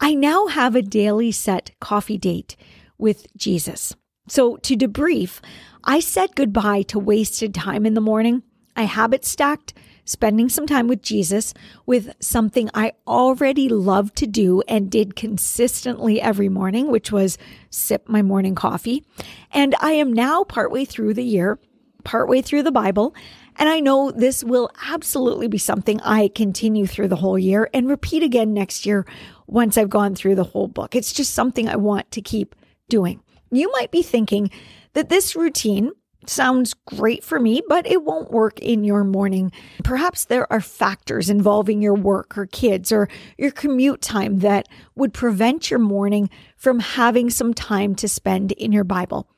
I 0.00 0.14
now 0.14 0.48
have 0.48 0.74
a 0.74 0.82
daily 0.82 1.30
set 1.30 1.70
coffee 1.80 2.18
date 2.18 2.56
with 2.98 3.28
Jesus. 3.36 3.94
So, 4.26 4.56
to 4.56 4.76
debrief, 4.76 5.40
I 5.84 6.00
said 6.00 6.34
goodbye 6.34 6.82
to 6.82 6.98
wasted 6.98 7.54
time 7.54 7.86
in 7.86 7.94
the 7.94 8.00
morning. 8.00 8.42
I 8.74 8.84
habit 8.84 9.24
stacked 9.24 9.72
spending 10.04 10.48
some 10.48 10.66
time 10.66 10.88
with 10.88 11.00
Jesus 11.00 11.54
with 11.86 12.12
something 12.18 12.70
I 12.74 12.92
already 13.06 13.68
loved 13.68 14.16
to 14.16 14.26
do 14.26 14.62
and 14.66 14.90
did 14.90 15.14
consistently 15.14 16.20
every 16.20 16.48
morning, 16.48 16.90
which 16.90 17.12
was 17.12 17.38
sip 17.70 18.08
my 18.08 18.20
morning 18.20 18.56
coffee. 18.56 19.06
And 19.52 19.76
I 19.80 19.92
am 19.92 20.12
now 20.12 20.42
partway 20.42 20.84
through 20.84 21.14
the 21.14 21.22
year, 21.22 21.60
partway 22.02 22.42
through 22.42 22.64
the 22.64 22.72
Bible. 22.72 23.14
And 23.56 23.68
I 23.68 23.80
know 23.80 24.10
this 24.10 24.42
will 24.42 24.70
absolutely 24.86 25.48
be 25.48 25.58
something 25.58 26.00
I 26.00 26.28
continue 26.28 26.86
through 26.86 27.08
the 27.08 27.16
whole 27.16 27.38
year 27.38 27.70
and 27.72 27.88
repeat 27.88 28.22
again 28.22 28.52
next 28.52 28.84
year 28.84 29.06
once 29.46 29.78
I've 29.78 29.90
gone 29.90 30.14
through 30.14 30.34
the 30.34 30.44
whole 30.44 30.68
book. 30.68 30.94
It's 30.94 31.12
just 31.12 31.34
something 31.34 31.68
I 31.68 31.76
want 31.76 32.10
to 32.12 32.22
keep 32.22 32.54
doing. 32.88 33.20
You 33.50 33.70
might 33.72 33.90
be 33.90 34.02
thinking 34.02 34.50
that 34.94 35.08
this 35.08 35.36
routine 35.36 35.92
sounds 36.28 36.74
great 36.86 37.22
for 37.22 37.38
me, 37.38 37.62
but 37.68 37.86
it 37.86 38.02
won't 38.02 38.30
work 38.30 38.58
in 38.60 38.84
your 38.84 39.04
morning. 39.04 39.52
Perhaps 39.82 40.24
there 40.24 40.50
are 40.52 40.60
factors 40.60 41.28
involving 41.30 41.82
your 41.82 41.94
work 41.94 42.36
or 42.38 42.46
kids 42.46 42.90
or 42.90 43.08
your 43.38 43.50
commute 43.50 44.00
time 44.00 44.38
that 44.40 44.68
would 44.94 45.12
prevent 45.12 45.70
your 45.70 45.80
morning 45.80 46.30
from 46.56 46.80
having 46.80 47.30
some 47.30 47.54
time 47.54 47.94
to 47.96 48.08
spend 48.08 48.52
in 48.52 48.72
your 48.72 48.84
Bible. 48.84 49.28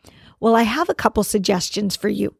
Well, 0.40 0.54
I 0.54 0.62
have 0.62 0.88
a 0.88 0.94
couple 0.94 1.24
suggestions 1.24 1.96
for 1.96 2.08
you. 2.08 2.34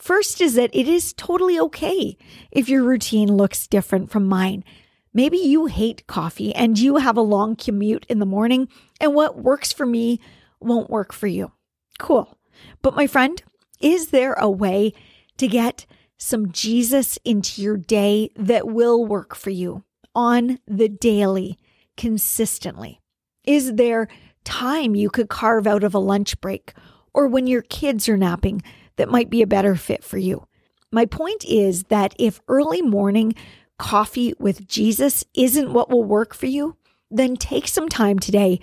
First 0.00 0.40
is 0.40 0.54
that 0.54 0.70
it 0.72 0.88
is 0.88 1.12
totally 1.12 1.60
okay 1.60 2.16
if 2.50 2.70
your 2.70 2.82
routine 2.82 3.36
looks 3.36 3.66
different 3.66 4.10
from 4.10 4.26
mine. 4.26 4.64
Maybe 5.12 5.36
you 5.36 5.66
hate 5.66 6.06
coffee 6.06 6.54
and 6.54 6.78
you 6.78 6.96
have 6.96 7.18
a 7.18 7.22
long 7.22 7.54
commute 7.54 8.06
in 8.08 8.18
the 8.18 8.24
morning, 8.24 8.68
and 8.98 9.14
what 9.14 9.42
works 9.42 9.74
for 9.74 9.84
me 9.84 10.18
won't 10.58 10.88
work 10.88 11.12
for 11.12 11.26
you. 11.26 11.52
Cool. 11.98 12.38
But 12.80 12.96
my 12.96 13.06
friend, 13.06 13.42
is 13.78 14.08
there 14.08 14.32
a 14.32 14.50
way 14.50 14.94
to 15.36 15.46
get 15.46 15.84
some 16.16 16.50
Jesus 16.50 17.18
into 17.22 17.60
your 17.60 17.76
day 17.76 18.30
that 18.36 18.68
will 18.68 19.04
work 19.04 19.34
for 19.34 19.50
you 19.50 19.84
on 20.14 20.60
the 20.66 20.88
daily, 20.88 21.58
consistently? 21.98 23.02
Is 23.44 23.74
there 23.74 24.08
time 24.44 24.94
you 24.94 25.10
could 25.10 25.28
carve 25.28 25.66
out 25.66 25.84
of 25.84 25.94
a 25.94 25.98
lunch 25.98 26.40
break 26.40 26.72
or 27.12 27.26
when 27.26 27.46
your 27.46 27.62
kids 27.62 28.08
are 28.08 28.16
napping 28.16 28.62
that 29.00 29.10
might 29.10 29.30
be 29.30 29.42
a 29.42 29.46
better 29.46 29.74
fit 29.74 30.04
for 30.04 30.18
you? 30.18 30.46
My 30.92 31.06
point 31.06 31.44
is 31.44 31.84
that 31.84 32.14
if 32.18 32.40
early 32.48 32.82
morning 32.82 33.34
coffee 33.78 34.34
with 34.38 34.68
Jesus 34.68 35.24
isn't 35.34 35.72
what 35.72 35.90
will 35.90 36.04
work 36.04 36.34
for 36.34 36.46
you, 36.46 36.76
then 37.10 37.36
take 37.36 37.66
some 37.66 37.88
time 37.88 38.18
today 38.18 38.60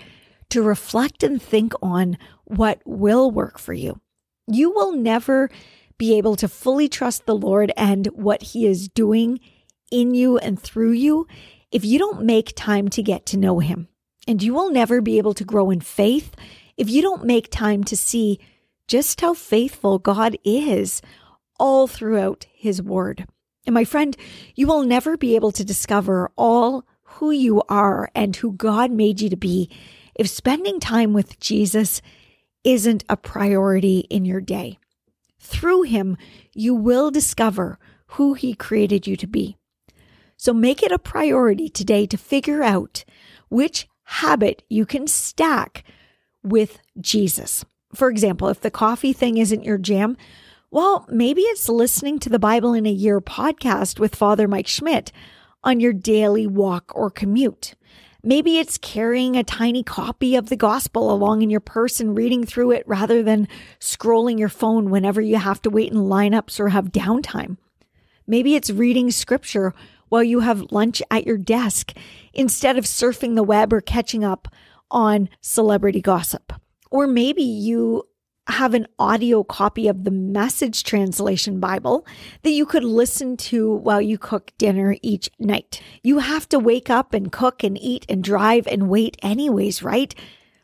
to 0.50 0.62
reflect 0.62 1.22
and 1.22 1.40
think 1.40 1.74
on 1.82 2.16
what 2.44 2.80
will 2.86 3.30
work 3.30 3.58
for 3.58 3.74
you 3.74 4.00
you 4.48 4.70
will 4.70 4.92
never 4.92 5.50
be 5.98 6.16
able 6.16 6.36
to 6.36 6.48
fully 6.48 6.88
trust 6.88 7.26
the 7.26 7.36
Lord 7.36 7.72
and 7.76 8.06
what 8.08 8.42
He 8.42 8.66
is 8.66 8.88
doing 8.88 9.40
in 9.90 10.14
you 10.14 10.38
and 10.38 10.58
through 10.58 10.92
you 10.92 11.26
if 11.70 11.84
you 11.84 11.98
don't 11.98 12.24
make 12.24 12.54
time 12.56 12.88
to 12.88 13.02
get 13.02 13.26
to 13.26 13.36
know 13.36 13.58
Him. 13.58 13.88
And 14.26 14.42
you 14.42 14.54
will 14.54 14.70
never 14.70 15.00
be 15.00 15.18
able 15.18 15.34
to 15.34 15.44
grow 15.44 15.70
in 15.70 15.80
faith 15.80 16.34
if 16.76 16.88
you 16.88 17.02
don't 17.02 17.24
make 17.24 17.50
time 17.50 17.84
to 17.84 17.96
see 17.96 18.38
just 18.88 19.20
how 19.20 19.34
faithful 19.34 19.98
God 19.98 20.36
is 20.44 21.00
all 21.60 21.86
throughout 21.86 22.46
His 22.52 22.82
Word. 22.82 23.26
And 23.66 23.74
my 23.74 23.84
friend, 23.84 24.16
you 24.54 24.66
will 24.66 24.82
never 24.82 25.16
be 25.16 25.36
able 25.36 25.52
to 25.52 25.64
discover 25.64 26.30
all 26.36 26.84
who 27.02 27.30
you 27.30 27.62
are 27.68 28.10
and 28.14 28.34
who 28.34 28.52
God 28.52 28.90
made 28.90 29.20
you 29.20 29.28
to 29.28 29.36
be 29.36 29.70
if 30.14 30.28
spending 30.28 30.80
time 30.80 31.12
with 31.12 31.38
Jesus 31.38 32.00
isn't 32.64 33.04
a 33.08 33.16
priority 33.16 34.00
in 34.10 34.24
your 34.24 34.40
day. 34.40 34.78
Through 35.38 35.82
Him, 35.82 36.16
you 36.54 36.74
will 36.74 37.10
discover 37.10 37.78
who 38.12 38.34
He 38.34 38.54
created 38.54 39.06
you 39.06 39.16
to 39.16 39.26
be. 39.26 39.56
So 40.36 40.52
make 40.52 40.82
it 40.82 40.92
a 40.92 40.98
priority 40.98 41.68
today 41.68 42.06
to 42.06 42.16
figure 42.16 42.62
out 42.62 43.04
which 43.48 43.88
habit 44.04 44.62
you 44.68 44.86
can 44.86 45.06
stack 45.06 45.84
with 46.42 46.78
Jesus. 47.00 47.64
For 47.94 48.10
example, 48.10 48.48
if 48.48 48.60
the 48.60 48.70
coffee 48.70 49.12
thing 49.12 49.38
isn't 49.38 49.64
your 49.64 49.78
jam, 49.78 50.16
well, 50.70 51.06
maybe 51.08 51.40
it's 51.42 51.68
listening 51.68 52.18
to 52.20 52.28
the 52.28 52.38
Bible 52.38 52.74
in 52.74 52.84
a 52.84 52.90
Year 52.90 53.20
podcast 53.20 53.98
with 53.98 54.14
Father 54.14 54.46
Mike 54.46 54.66
Schmitz 54.66 55.12
on 55.64 55.80
your 55.80 55.94
daily 55.94 56.46
walk 56.46 56.92
or 56.94 57.10
commute. 57.10 57.74
Maybe 58.22 58.58
it's 58.58 58.76
carrying 58.76 59.36
a 59.36 59.44
tiny 59.44 59.82
copy 59.82 60.36
of 60.36 60.48
the 60.48 60.56
gospel 60.56 61.10
along 61.10 61.40
in 61.42 61.50
your 61.50 61.60
purse 61.60 62.00
and 62.00 62.16
reading 62.16 62.44
through 62.44 62.72
it 62.72 62.86
rather 62.86 63.22
than 63.22 63.48
scrolling 63.80 64.38
your 64.38 64.48
phone 64.48 64.90
whenever 64.90 65.20
you 65.20 65.36
have 65.36 65.62
to 65.62 65.70
wait 65.70 65.92
in 65.92 65.98
lineups 65.98 66.60
or 66.60 66.68
have 66.68 66.92
downtime. 66.92 67.56
Maybe 68.26 68.54
it's 68.54 68.70
reading 68.70 69.10
scripture 69.10 69.72
while 70.10 70.24
you 70.24 70.40
have 70.40 70.70
lunch 70.70 71.00
at 71.10 71.26
your 71.26 71.38
desk 71.38 71.92
instead 72.34 72.76
of 72.76 72.84
surfing 72.84 73.36
the 73.36 73.42
web 73.42 73.72
or 73.72 73.80
catching 73.80 74.24
up 74.24 74.48
on 74.90 75.30
celebrity 75.40 76.02
gossip. 76.02 76.52
Or 76.90 77.06
maybe 77.06 77.42
you 77.42 78.04
have 78.48 78.72
an 78.72 78.86
audio 78.98 79.44
copy 79.44 79.88
of 79.88 80.04
the 80.04 80.10
message 80.10 80.82
translation 80.82 81.60
Bible 81.60 82.06
that 82.42 82.50
you 82.50 82.64
could 82.64 82.84
listen 82.84 83.36
to 83.36 83.74
while 83.74 84.00
you 84.00 84.16
cook 84.16 84.52
dinner 84.56 84.96
each 85.02 85.28
night. 85.38 85.82
You 86.02 86.20
have 86.20 86.48
to 86.50 86.58
wake 86.58 86.88
up 86.88 87.12
and 87.12 87.30
cook 87.30 87.62
and 87.62 87.76
eat 87.78 88.06
and 88.08 88.24
drive 88.24 88.66
and 88.66 88.88
wait 88.88 89.18
anyways, 89.22 89.82
right? 89.82 90.14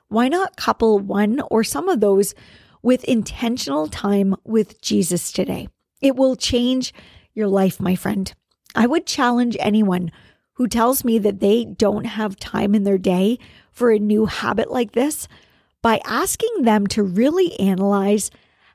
Why 0.08 0.28
not 0.28 0.56
couple 0.56 0.98
one 0.98 1.42
or 1.50 1.62
some 1.62 1.88
of 1.88 2.00
those 2.00 2.34
with 2.82 3.04
intentional 3.04 3.88
time 3.88 4.34
with 4.44 4.80
Jesus 4.80 5.30
today? 5.30 5.68
It 6.00 6.16
will 6.16 6.36
change 6.36 6.94
your 7.34 7.48
life, 7.48 7.80
my 7.80 7.96
friend. 7.96 8.32
I 8.74 8.86
would 8.86 9.06
challenge 9.06 9.56
anyone 9.60 10.10
who 10.54 10.68
tells 10.68 11.04
me 11.04 11.18
that 11.18 11.40
they 11.40 11.64
don't 11.64 12.04
have 12.04 12.36
time 12.36 12.74
in 12.74 12.84
their 12.84 12.98
day 12.98 13.38
for 13.72 13.90
a 13.90 13.98
new 13.98 14.26
habit 14.26 14.70
like 14.70 14.92
this 14.92 15.28
by 15.84 16.00
asking 16.06 16.62
them 16.62 16.86
to 16.86 17.02
really 17.02 17.60
analyze 17.60 18.30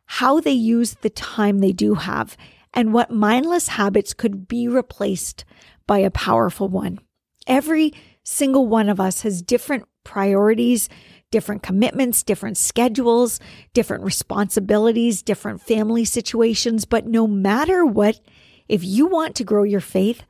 how 0.06 0.40
they 0.40 0.52
use 0.52 0.94
the 1.02 1.10
time 1.10 1.58
they 1.58 1.72
do 1.72 1.96
have 1.96 2.38
and 2.72 2.94
what 2.94 3.10
mindless 3.10 3.70
habits 3.70 4.14
could 4.14 4.48
be 4.48 4.68
replaced 4.68 5.44
by 5.88 5.98
a 5.98 6.12
powerful 6.12 6.68
one. 6.68 7.00
Every 7.48 7.94
single 8.24 8.68
one 8.68 8.90
of 8.90 9.00
us 9.00 9.24
has 9.24 9.42
different 9.42 9.86
priorities, 10.04 10.88
different 11.32 11.64
commitments, 11.64 12.22
different 12.22 12.58
schedules, 12.58 13.40
different 13.74 14.04
responsibilities, 14.04 15.24
different 15.24 15.62
family 15.62 16.06
situations. 16.06 16.86
But 16.86 17.08
no 17.08 17.26
matter 17.26 17.88
what, 17.88 18.20
if 18.68 18.84
you 18.84 19.08
want 19.08 19.34
to 19.38 19.44
grow 19.44 19.64
your 19.64 19.82
faith, 19.82 20.22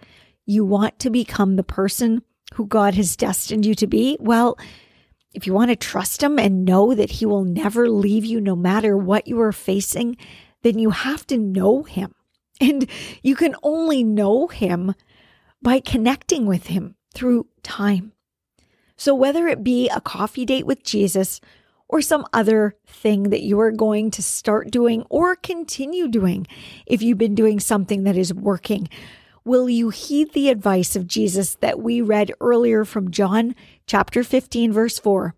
you 0.45 0.63
want 0.63 0.97
to 0.99 1.09
become 1.09 1.57
the 1.57 1.63
person 1.63 2.21
who 2.53 2.65
God 2.65 2.93
has 2.93 3.17
destined 3.17 3.65
you 3.65 3.75
to 3.75 3.85
be, 3.85 4.15
well, 4.21 4.57
if 5.33 5.45
you 5.45 5.53
want 5.53 5.69
to 5.69 5.75
trust 5.75 6.23
him 6.23 6.39
and 6.39 6.65
know 6.65 6.93
that 6.95 7.11
he 7.11 7.25
will 7.25 7.43
never 7.43 7.89
leave 7.89 8.25
you 8.25 8.41
no 8.41 8.55
matter 8.55 8.97
what 8.97 9.27
you 9.27 9.39
are 9.41 9.51
facing, 9.51 10.17
then 10.63 10.79
you 10.79 10.89
have 10.89 11.25
to 11.27 11.37
know 11.37 11.83
him. 11.83 12.13
And 12.61 12.89
you 13.23 13.37
can 13.37 13.55
only 13.63 14.03
know 14.03 14.47
him 14.47 14.93
by 15.61 15.79
connecting 15.79 16.45
with 16.45 16.67
him 16.67 16.95
through 17.13 17.47
time. 17.63 18.11
So, 18.97 19.15
whether 19.15 19.47
it 19.47 19.63
be 19.63 19.87
a 19.87 20.01
coffee 20.01 20.43
date 20.43 20.65
with 20.65 20.83
Jesus 20.83 21.39
or 21.87 22.01
some 22.01 22.25
other 22.33 22.75
thing 22.85 23.29
that 23.29 23.43
you 23.43 23.61
are 23.61 23.71
going 23.71 24.11
to 24.11 24.21
start 24.21 24.71
doing 24.71 25.05
or 25.09 25.37
continue 25.37 26.09
doing, 26.09 26.47
if 26.85 27.01
you've 27.01 27.17
been 27.17 27.33
doing 27.33 27.61
something 27.61 28.03
that 28.03 28.17
is 28.17 28.33
working, 28.33 28.89
will 29.49 29.67
you 29.67 29.89
heed 29.89 30.31
the 30.33 30.47
advice 30.47 30.95
of 30.95 31.07
Jesus 31.07 31.55
that 31.55 31.79
we 31.79 32.01
read 32.01 32.31
earlier 32.39 32.85
from 32.85 33.09
John 33.09 33.55
chapter 33.87 34.23
15, 34.23 34.71
verse 34.71 34.99
4? 34.99 35.33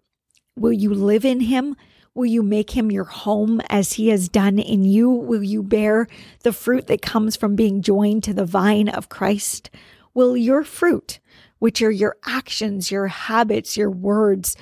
Will 0.58 0.74
you 0.74 0.93
live 0.93 1.24
in 1.24 1.39
him? 1.39 1.78
Will 2.13 2.26
you 2.26 2.43
make 2.43 2.71
him 2.71 2.91
your 2.91 3.06
home 3.06 3.62
as 3.69 3.93
he 3.93 4.10
has 4.10 4.28
done 4.28 4.60
in 4.60 4.84
you? 4.84 5.10
Will 5.10 5.41
you 5.41 5.63
bear 5.63 6.10
the 6.43 6.52
fruit 6.52 6.88
that 6.88 7.02
comes 7.02 7.38
from 7.38 7.56
being 7.56 7.82
joined 7.82 8.26
to 8.26 8.34
the 8.34 8.43
vine 8.43 8.89
of 8.89 9.08
Christ? 9.08 9.69
Will 10.13 10.36
your 10.36 10.65
fruit, 10.65 11.21
which 11.60 11.82
are 11.82 11.89
your 11.89 12.17
actions, 12.26 12.91
your 12.91 13.08
habits, 13.08 13.78
your 13.78 13.89
words, 13.89 14.58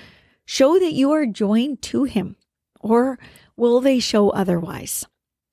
show 0.46 0.78
that 0.78 0.94
you 0.94 1.12
are 1.12 1.26
joined 1.26 1.82
to 1.82 2.04
him? 2.04 2.36
Or 2.82 3.18
will 3.58 3.82
they 3.82 3.98
show 3.98 4.30
otherwise? 4.30 5.08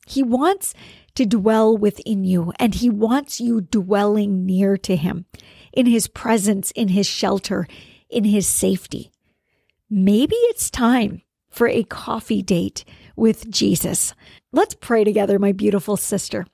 He 0.07 0.23
wants 0.23 0.75
to 1.16 1.26
dwell 1.26 1.76
within 1.76 2.24
you, 2.24 2.52
and 2.59 2.74
He 2.74 2.88
wants 2.88 3.40
you 3.40 3.61
dwelling 3.61 4.46
near 4.46 4.76
to 4.79 4.96
Him, 4.96 5.26
in 5.72 5.87
His 5.87 6.09
presence, 6.09 6.70
in 6.70 6.88
His 6.88 7.07
shelter, 7.07 7.66
in 8.09 8.24
His 8.24 8.46
safety. 8.46 9.11
Maybe 9.90 10.37
it's 10.37 10.70
time 10.70 11.22
for 11.50 11.68
a 11.68 11.85
coffee 11.85 12.42
date 12.42 12.85
with 13.16 13.50
Jesus. 13.50 14.14
Let's 14.52 14.74
pray 14.74 15.05
together, 15.05 15.38
my 15.38 15.52
beautiful 15.52 15.96
sister. 15.96 16.46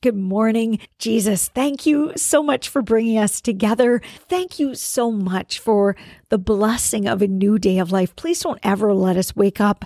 Good 0.00 0.16
morning, 0.16 0.78
Jesus. 1.00 1.48
Thank 1.48 1.84
you 1.84 2.12
so 2.16 2.40
much 2.40 2.68
for 2.68 2.82
bringing 2.82 3.18
us 3.18 3.40
together. 3.40 4.00
Thank 4.28 4.60
you 4.60 4.76
so 4.76 5.10
much 5.10 5.58
for 5.58 5.96
the 6.28 6.38
blessing 6.38 7.08
of 7.08 7.20
a 7.20 7.26
new 7.26 7.58
day 7.58 7.78
of 7.78 7.90
life. 7.90 8.14
Please 8.14 8.40
don't 8.40 8.60
ever 8.62 8.94
let 8.94 9.16
us 9.16 9.34
wake 9.34 9.60
up 9.60 9.84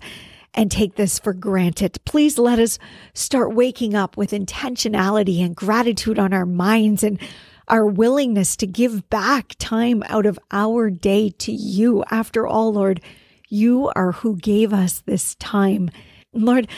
and 0.55 0.71
take 0.71 0.97
this 0.97 1.19
for 1.19 1.33
granted. 1.33 1.99
Please 2.05 2.39
let 2.39 2.59
us 2.59 2.79
start 3.15 3.55
waking 3.55 3.95
up 3.95 4.17
with 4.17 4.33
intentionality 4.33 5.45
and 5.45 5.57
gratitude 5.57 6.19
on 6.19 6.33
our 6.33 6.47
minds 6.47 7.03
and 7.03 7.21
our 7.69 7.87
willingness 7.87 8.57
to 8.57 8.67
give 8.67 9.09
back 9.09 9.55
time 9.59 10.03
out 10.07 10.27
of 10.27 10.39
our 10.51 10.91
day 10.91 11.31
to 11.31 11.53
you. 11.53 12.05
After 12.11 12.47
all, 12.47 12.73
Lord, 12.73 13.01
you 13.49 13.91
are 13.95 14.13
who 14.13 14.37
gave 14.37 14.73
us 14.73 15.03
this 15.07 15.35
time. 15.37 15.91
Lord, 16.33 16.69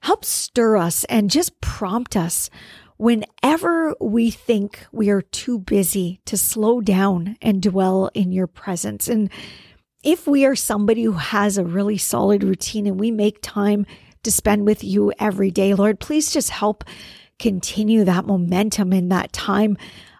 help 0.00 0.24
stir 0.24 0.76
us 0.76 1.04
and 1.04 1.30
just 1.30 1.60
prompt 1.60 2.16
us 2.16 2.50
whenever 2.96 3.94
we 4.00 4.30
think 4.30 4.86
we 4.92 5.10
are 5.10 5.22
too 5.22 5.58
busy 5.58 6.20
to 6.24 6.36
slow 6.36 6.80
down 6.80 7.36
and 7.42 7.62
dwell 7.62 8.10
in 8.14 8.32
your 8.32 8.46
presence. 8.46 9.08
And 9.08 9.30
if 10.04 10.26
we 10.26 10.44
are 10.44 10.54
somebody 10.54 11.04
who 11.04 11.12
has 11.12 11.58
a 11.58 11.64
really 11.64 11.98
solid 11.98 12.44
routine 12.44 12.86
and 12.86 13.00
we 13.00 13.10
make 13.10 13.38
time 13.42 13.86
to 14.22 14.30
spend 14.30 14.66
with 14.66 14.84
you 14.84 15.12
every 15.18 15.50
day, 15.50 15.74
Lord, 15.74 15.98
please 15.98 16.32
just 16.32 16.50
help 16.50 16.84
continue 17.38 18.04
that 18.04 18.26
momentum 18.26 18.92
in 18.92 19.08
that 19.08 19.32
time 19.32 19.76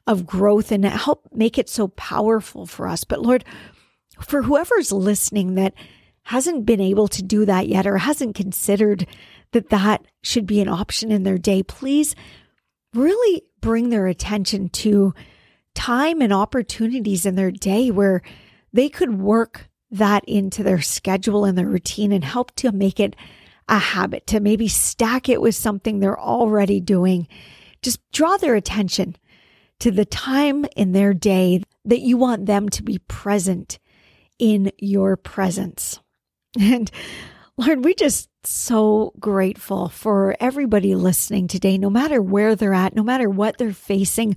of 0.07 0.27
growth 0.27 0.73
and 0.73 0.85
help 0.85 1.29
make 1.33 1.59
it 1.59 1.69
so 1.69 1.89
powerful 1.89 2.67
for 2.67 2.89
us. 2.89 3.05
But 3.05 3.23
Lord, 3.23 3.45
for 4.21 4.43
whoever's 4.43 4.93
listening 4.93 5.55
that 5.55 5.75
hasn't 6.23 6.67
been 6.67 6.81
able 6.81 7.09
to 7.09 7.23
do 7.23 7.45
that 7.45 7.69
yet 7.69 7.87
or 7.87 7.99
hasn't 7.99 8.35
considered 8.35 9.07
that 9.53 9.71
that 9.71 10.05
should 10.23 10.47
be 10.47 10.61
an 10.61 10.69
option 10.69 11.13
in 11.13 11.23
their 11.23 11.39
day, 11.39 11.63
please 11.63 12.15
really 12.95 13.43
bring 13.61 13.89
their 13.91 14.07
attention 14.07 14.69
to 14.71 15.15
time 15.75 16.21
and 16.21 16.33
opportunities 16.33 17.27
in 17.27 17.35
their 17.35 17.51
day 17.51 17.91
where 17.91 18.23
they 18.73 18.89
could 18.89 19.21
work 19.21 19.69
that 19.91 20.25
into 20.27 20.63
their 20.63 20.81
schedule 20.81 21.45
and 21.45 21.57
their 21.57 21.67
routine 21.67 22.13
and 22.13 22.25
help 22.25 22.55
to 22.57 22.73
make 22.73 22.99
it 22.99 23.15
a 23.69 23.79
habit, 23.79 24.27
to 24.29 24.41
maybe 24.41 24.69
stack 24.69 25.29
it 25.29 25.41
with 25.41 25.55
something 25.55 25.99
they're 25.99 26.19
already 26.19 26.81
doing. 26.81 27.29
Just 27.83 28.01
draw 28.13 28.37
their 28.37 28.55
attention 28.55 29.17
to 29.81 29.91
the 29.91 30.05
time 30.05 30.65
in 30.77 30.93
their 30.93 31.15
day 31.15 31.63
that 31.85 32.01
you 32.01 32.17
want 32.17 32.47
them 32.47 32.69
to 32.71 32.83
be 32.83 32.99
present 32.99 33.79
in 34.39 34.71
your 34.79 35.17
presence. 35.17 36.01
And 36.61 36.89
Lord, 37.57 37.85
we're 37.85 37.95
just 37.95 38.29
so 38.45 39.13
grateful 39.19 39.89
for 39.89 40.37
everybody 40.41 40.95
listening 40.95 41.49
today, 41.49 41.79
no 41.79 41.91
matter 41.91 42.23
where 42.23 42.55
they're 42.55 42.75
at, 42.75 42.95
no 42.95 43.03
matter 43.03 43.29
what 43.29 43.59
they're 43.59 43.73
facing, 43.73 44.37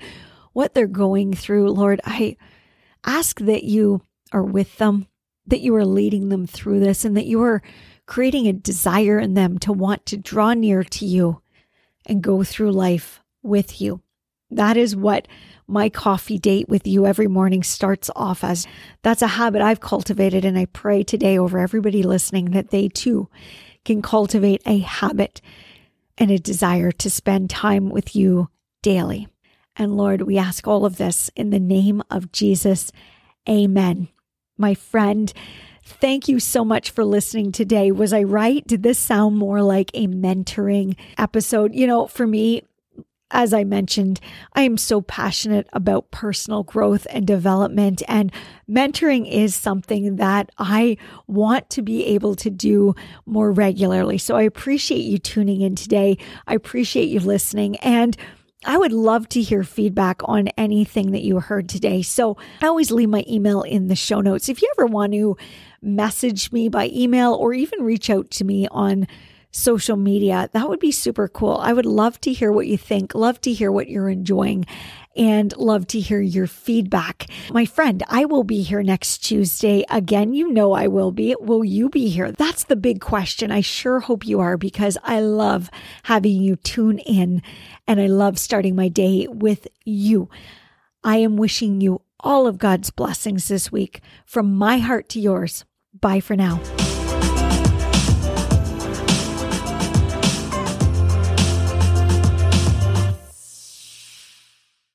what 0.53 0.73
they're 0.73 0.87
going 0.87 1.33
through. 1.33 1.69
Lord, 1.71 2.01
I 2.03 2.37
ask 3.05 3.39
that 3.39 3.63
you 3.63 4.01
are 4.31 4.43
with 4.43 4.77
them, 4.77 5.07
that 5.47 5.61
you 5.61 5.75
are 5.75 5.85
leading 5.85 6.29
them 6.29 6.45
through 6.45 6.79
this 6.79 7.03
and 7.05 7.15
that 7.17 7.25
you 7.25 7.41
are 7.41 7.61
creating 8.05 8.47
a 8.47 8.53
desire 8.53 9.19
in 9.19 9.33
them 9.33 9.57
to 9.59 9.73
want 9.73 10.05
to 10.05 10.17
draw 10.17 10.53
near 10.53 10.83
to 10.83 11.05
you 11.05 11.41
and 12.05 12.21
go 12.21 12.43
through 12.43 12.71
life 12.71 13.21
with 13.43 13.81
you. 13.81 14.01
That 14.49 14.77
is 14.77 14.95
what 14.95 15.27
my 15.67 15.89
coffee 15.89 16.37
date 16.37 16.69
with 16.69 16.87
you 16.87 17.05
every 17.05 17.27
morning 17.27 17.63
starts 17.63 18.09
off 18.15 18.43
as. 18.43 18.65
That's 19.01 19.21
a 19.21 19.27
habit 19.27 19.61
I've 19.61 19.81
cultivated. 19.81 20.45
And 20.45 20.57
I 20.57 20.65
pray 20.65 21.03
today 21.03 21.37
over 21.37 21.59
everybody 21.59 22.03
listening 22.03 22.51
that 22.51 22.69
they 22.69 22.87
too 22.87 23.29
can 23.83 24.01
cultivate 24.01 24.61
a 24.65 24.79
habit 24.79 25.41
and 26.17 26.31
a 26.31 26.39
desire 26.39 26.91
to 26.91 27.09
spend 27.09 27.49
time 27.49 27.89
with 27.89 28.15
you 28.15 28.49
daily. 28.81 29.27
And 29.75 29.95
Lord, 29.95 30.21
we 30.21 30.37
ask 30.37 30.67
all 30.67 30.85
of 30.85 30.97
this 30.97 31.29
in 31.35 31.51
the 31.51 31.59
name 31.59 32.01
of 32.09 32.31
Jesus. 32.31 32.91
Amen. 33.47 34.07
My 34.57 34.73
friend, 34.73 35.31
thank 35.83 36.27
you 36.27 36.39
so 36.39 36.65
much 36.65 36.89
for 36.91 37.05
listening 37.05 37.51
today. 37.51 37.91
Was 37.91 38.13
I 38.13 38.23
right? 38.23 38.65
Did 38.65 38.83
this 38.83 38.99
sound 38.99 39.37
more 39.37 39.61
like 39.61 39.91
a 39.93 40.07
mentoring 40.07 40.95
episode? 41.17 41.75
You 41.75 41.87
know, 41.87 42.07
for 42.07 42.25
me, 42.25 42.63
as 43.29 43.53
I 43.53 43.65
mentioned, 43.65 44.19
I 44.53 44.61
am 44.61 44.77
so 44.77 45.01
passionate 45.01 45.67
about 45.73 46.11
personal 46.11 46.63
growth 46.63 47.05
and 47.09 47.27
development, 47.27 48.01
and 48.07 48.31
mentoring 48.69 49.29
is 49.29 49.53
something 49.53 50.15
that 50.15 50.49
I 50.57 50.97
want 51.27 51.69
to 51.71 51.81
be 51.81 52.05
able 52.05 52.35
to 52.35 52.49
do 52.49 52.95
more 53.25 53.51
regularly. 53.51 54.17
So 54.17 54.37
I 54.37 54.43
appreciate 54.43 55.03
you 55.03 55.17
tuning 55.17 55.61
in 55.61 55.75
today. 55.75 56.17
I 56.47 56.55
appreciate 56.55 57.09
you 57.09 57.19
listening. 57.19 57.75
And 57.77 58.15
I 58.67 58.77
would 58.77 58.91
love 58.91 59.29
to 59.29 59.41
hear 59.41 59.63
feedback 59.63 60.21
on 60.25 60.49
anything 60.49 61.11
that 61.11 61.23
you 61.23 61.39
heard 61.39 61.69
today. 61.69 62.01
So 62.01 62.37
I 62.61 62.67
always 62.67 62.91
leave 62.91 63.09
my 63.09 63.23
email 63.27 63.61
in 63.61 63.87
the 63.87 63.95
show 63.95 64.19
notes. 64.19 64.49
If 64.49 64.61
you 64.61 64.69
ever 64.77 64.85
want 64.85 65.13
to 65.13 65.37
message 65.81 66.51
me 66.51 66.67
by 66.67 66.91
email 66.93 67.33
or 67.33 67.53
even 67.53 67.83
reach 67.83 68.09
out 68.09 68.29
to 68.31 68.43
me 68.43 68.67
on 68.69 69.07
social 69.51 69.95
media. 69.97 70.49
That 70.53 70.69
would 70.69 70.79
be 70.79 70.91
super 70.91 71.27
cool. 71.27 71.57
I 71.57 71.73
would 71.73 71.85
love 71.85 72.19
to 72.21 72.33
hear 72.33 72.51
what 72.51 72.67
you 72.67 72.77
think, 72.77 73.15
love 73.15 73.41
to 73.41 73.53
hear 73.53 73.71
what 73.71 73.89
you're 73.89 74.09
enjoying, 74.09 74.65
and 75.17 75.55
love 75.57 75.87
to 75.87 75.99
hear 75.99 76.21
your 76.21 76.47
feedback. 76.47 77.27
My 77.51 77.65
friend, 77.65 78.03
I 78.07 78.25
will 78.25 78.43
be 78.43 78.61
here 78.61 78.83
next 78.83 79.19
Tuesday 79.19 79.83
again. 79.89 80.33
You 80.33 80.51
know 80.51 80.73
I 80.73 80.87
will 80.87 81.11
be. 81.11 81.35
Will 81.39 81.63
you 81.63 81.89
be 81.89 82.09
here? 82.09 82.31
That's 82.31 82.65
the 82.65 82.75
big 82.75 83.01
question. 83.01 83.51
I 83.51 83.61
sure 83.61 83.99
hope 83.99 84.25
you 84.25 84.39
are 84.39 84.57
because 84.57 84.97
I 85.03 85.19
love 85.19 85.69
having 86.03 86.41
you 86.41 86.55
tune 86.55 86.99
in 86.99 87.41
and 87.87 87.99
I 87.99 88.07
love 88.07 88.37
starting 88.37 88.75
my 88.75 88.89
day 88.89 89.27
with 89.29 89.67
you. 89.83 90.29
I 91.03 91.17
am 91.17 91.37
wishing 91.37 91.81
you 91.81 92.01
all 92.19 92.47
of 92.47 92.57
God's 92.57 92.91
blessings 92.91 93.47
this 93.47 93.71
week 93.71 94.01
from 94.25 94.55
my 94.55 94.77
heart 94.79 95.09
to 95.09 95.19
yours. 95.19 95.65
Bye 95.99 96.19
for 96.19 96.35
now. 96.35 96.61